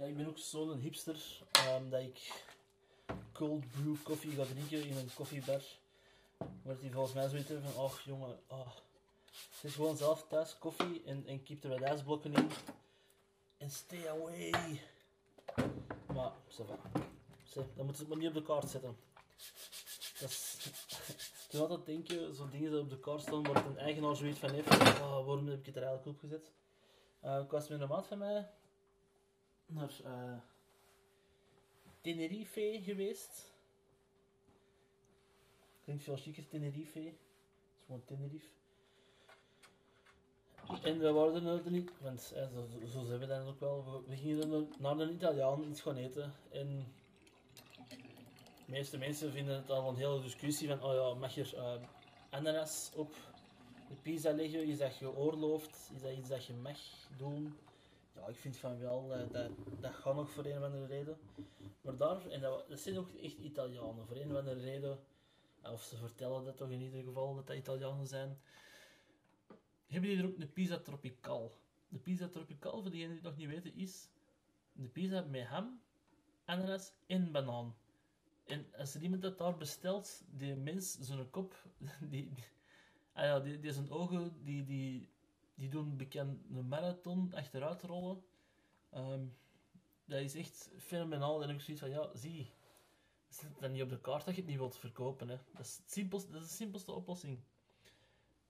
Ik 0.08 0.18
ben 0.18 0.28
ook 0.28 0.38
zo'n 0.38 0.80
hipster 0.80 1.42
um, 1.68 1.90
dat 1.90 2.02
ik 2.02 2.46
cold 3.32 3.72
brew 3.72 3.96
koffie 4.04 4.32
ga 4.32 4.44
drinken 4.44 4.90
in 4.90 4.98
een 4.98 5.14
koffiebar. 5.16 5.62
Waar 6.38 6.78
die 6.80 6.92
volgens 6.92 7.14
mij 7.14 7.30
zoiets 7.30 7.52
van, 7.64 7.84
ach 7.84 8.02
jongen, 8.02 8.40
oh. 8.48 8.76
het 9.28 9.64
is 9.64 9.76
gewoon 9.76 9.98
zelf 9.98 10.28
thuis 10.28 10.58
koffie 10.58 11.04
en, 11.06 11.26
en 11.26 11.44
keep 11.44 11.64
er 11.64 11.70
wat 11.70 11.82
ijsblokken 11.82 12.34
in. 12.34 12.50
En 13.58 13.70
stay 13.70 14.08
away. 14.08 14.82
Maar, 16.14 16.32
zo 16.48 16.64
va. 16.64 16.80
Dan 17.54 17.86
moeten 17.86 17.96
ze 17.96 18.02
het 18.02 18.08
maar 18.08 18.18
niet 18.18 18.28
op 18.28 18.34
de 18.34 18.44
kaart 18.44 18.70
zetten. 18.70 18.98
Dat 20.20 20.30
is... 20.30 20.70
Altijd 21.60 21.86
denk 21.86 22.08
je, 22.08 22.34
zo'n 22.34 22.50
dingen 22.50 22.72
die 22.72 22.80
op 22.80 22.90
de 22.90 23.00
kaart 23.00 23.22
staan, 23.22 23.44
waar 23.44 23.66
een 23.66 23.78
eigenaar 23.78 24.16
zoiets 24.16 24.40
van 24.40 24.50
heeft, 24.50 24.68
oh, 24.68 25.26
waarom 25.26 25.48
heb 25.48 25.60
ik 25.60 25.66
het 25.66 25.76
er 25.76 25.84
eigenlijk 25.84 26.16
op 26.16 26.20
gezet? 26.20 26.52
Uh, 27.24 27.40
ik 27.40 27.52
was 27.52 27.68
met 27.68 27.82
een 27.82 27.88
maat 27.88 28.08
van 28.08 28.18
mij 28.18 28.50
naar 29.74 30.00
uh, 30.06 30.38
Tenerife 32.02 32.80
geweest. 32.84 33.52
Klinkt 35.84 36.04
veel 36.04 36.18
chiquer, 36.18 36.48
Tenerife. 36.48 37.00
Het 37.00 37.16
is 37.80 37.86
gewoon 37.86 38.06
Tenerife. 38.06 38.48
En 40.82 41.00
we 41.00 41.12
waren 41.12 41.46
er 41.46 41.72
niet, 41.72 41.92
want 42.02 42.32
eh, 42.36 42.48
zo, 42.54 42.88
zo 42.88 43.04
zijn 43.04 43.20
we 43.20 43.26
dan 43.26 43.48
ook 43.48 43.60
wel. 43.60 44.04
We, 44.08 44.16
gingen 44.16 44.54
er 44.54 44.66
naar 44.78 45.00
een 45.00 45.14
Italiaan 45.14 45.70
iets 45.70 45.82
gaan 45.82 45.96
eten. 45.96 46.34
En 46.52 46.94
de 48.66 48.72
meeste 48.72 48.98
mensen 48.98 49.32
vinden 49.32 49.56
het 49.56 49.70
al 49.70 49.90
een 49.90 49.96
hele 49.96 50.22
discussie 50.22 50.68
van, 50.68 50.84
oh 50.84 50.94
ja, 50.94 51.20
mag 51.20 51.36
je 51.36 51.52
uh, 51.56 51.74
ananas 52.30 52.92
op 52.96 53.14
de 53.90 53.96
pizza 54.02 54.32
leggen? 54.32 54.66
Is 54.66 54.78
dat 54.78 54.94
geoorloofd? 54.94 55.92
Is 55.96 56.02
dat 56.02 56.18
iets 56.18 56.30
dat 56.30 56.46
je 56.46 56.54
mag 56.54 56.78
doen? 57.18 57.58
Ja, 58.24 58.30
ik 58.30 58.36
vind 58.36 58.58
van 58.58 58.80
wel, 58.80 59.18
uh, 59.18 59.32
dat, 59.32 59.52
dat 59.80 59.94
gaat 59.94 60.16
nog 60.16 60.30
voor 60.30 60.46
een 60.46 60.58
of 60.58 60.64
andere 60.64 60.86
reden. 60.86 61.18
Maar 61.82 61.98
daar, 61.98 62.28
en 62.28 62.42
dat, 62.42 62.70
dat 62.70 62.80
zijn 62.80 62.98
ook 62.98 63.14
echt 63.14 63.38
Italianen, 63.38 64.08
voor 64.08 64.16
een 64.16 64.32
of 64.32 64.38
andere 64.38 64.60
reden, 64.60 65.00
of 65.62 65.82
ze 65.82 65.98
vertellen 65.98 66.44
dat 66.46 66.58
toch 66.58 66.70
in 66.70 66.82
ieder 66.82 67.04
geval, 67.04 67.36
dat 67.36 67.48
dat 67.48 67.56
Italianen 67.56 68.08
zijn, 68.08 68.40
hebben 69.88 70.10
die 70.10 70.20
er 70.20 70.26
ook 70.26 70.38
een 70.38 70.54
pizza 70.54 70.80
tropical. 70.80 71.58
De 71.88 72.00
pizza 72.00 72.28
tropical, 72.28 72.82
voor 72.82 72.92
diegenen 72.92 73.16
die 73.16 73.30
het 73.30 73.38
nog 73.38 73.38
niet 73.38 73.48
weten, 73.48 73.80
is 73.80 74.10
de 74.72 74.88
pizza 74.88 75.22
met 75.22 75.46
ham, 75.46 75.82
ananas 76.46 76.94
en 77.08 77.32
banaan. 77.32 77.76
En 78.46 78.66
als 78.78 78.96
iemand 78.96 79.22
dat 79.22 79.38
daar 79.38 79.58
bestelt, 79.58 80.24
die 80.30 80.56
mens, 80.56 80.98
zo'n 81.00 81.30
kop, 81.30 81.56
die, 82.12 82.34
die, 82.34 82.46
ah 83.14 83.24
ja, 83.24 83.40
die, 83.40 83.60
die 83.60 83.72
zijn 83.72 83.92
ogen, 83.92 84.44
die, 84.44 84.64
die, 84.64 85.13
die 85.56 85.70
doen 85.70 85.98
bekend 85.98 86.40
een 86.52 86.68
marathon 86.68 87.34
achteruit 87.34 87.82
rollen. 87.82 88.24
Um, 88.94 89.36
dat 90.06 90.20
is 90.20 90.36
echt 90.36 90.70
fenomenaal. 90.78 91.44
En 91.44 91.50
ik 91.50 91.62
zoiets 91.62 91.82
van, 91.82 91.92
ja, 91.92 92.10
zie, 92.16 92.52
zet 93.30 93.60
dan 93.60 93.72
niet 93.72 93.82
op 93.82 93.90
de 93.90 94.02
kaart 94.02 94.26
dat 94.26 94.36
je 94.36 94.42
het 94.42 94.50
niet 94.50 94.60
wilt 94.60 94.78
verkopen. 94.78 95.30
Hè. 95.30 95.38
Dat, 95.52 95.66
is 95.66 95.78
het 95.78 95.92
simpelste, 95.92 96.32
dat 96.32 96.42
is 96.42 96.48
de 96.48 96.54
simpelste 96.54 96.92
oplossing. 96.92 97.40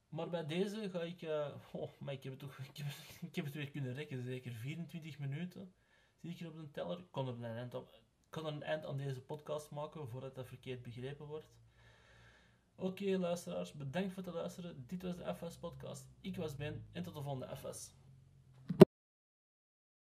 Maar 0.10 0.30
bij 0.30 0.46
deze 0.46 0.89
ga 0.89 1.02
ik... 1.02 1.22
Uh, 1.22 1.56
oh, 1.72 1.89
maar 2.00 2.13
ik 2.13 2.24
heb, 2.24 2.32
het 2.32 2.42
toch, 2.42 2.58
ik, 3.22 3.36
heb, 3.36 3.46
het 3.46 3.54
weer 3.54 3.72
kunnen 3.72 3.94
rekken. 3.94 4.24
Zeker 4.24 4.54
24 4.54 5.20
minuten 5.20 5.74
zie 6.18 6.32
ik 6.32 6.38
hier 6.38 6.48
op 6.48 6.56
de 6.56 6.72
teller. 6.72 7.00
Ik 7.00 7.12
kon 7.12 7.28
er 7.28 7.34
een 7.34 7.44
eind, 7.44 7.76
kan 8.30 8.46
er 8.46 8.54
een 8.54 8.63
eind 8.63 8.86
aan 8.86 8.98
deze 8.98 9.22
podcast 9.22 9.72
maken 9.72 10.08
voordat 10.08 10.36
dat 10.36 10.48
verkeerd 10.48 10.82
begrepen 10.82 11.26
wordt. 11.26 11.54
Oké, 12.75 13.17
luisteraars, 13.17 13.73
bedankt 13.73 14.13
voor 14.13 14.23
het 14.23 14.33
luisteren. 14.33 14.83
Dit 14.88 15.01
was 15.01 15.15
de 15.15 15.36
FS 15.36 15.57
Podcast. 15.57 16.07
Ik 16.21 16.36
was 16.36 16.55
Ben 16.55 16.86
en 16.91 17.03
tot 17.03 17.13
de 17.13 17.21
volgende 17.21 17.55
FS. 17.55 17.93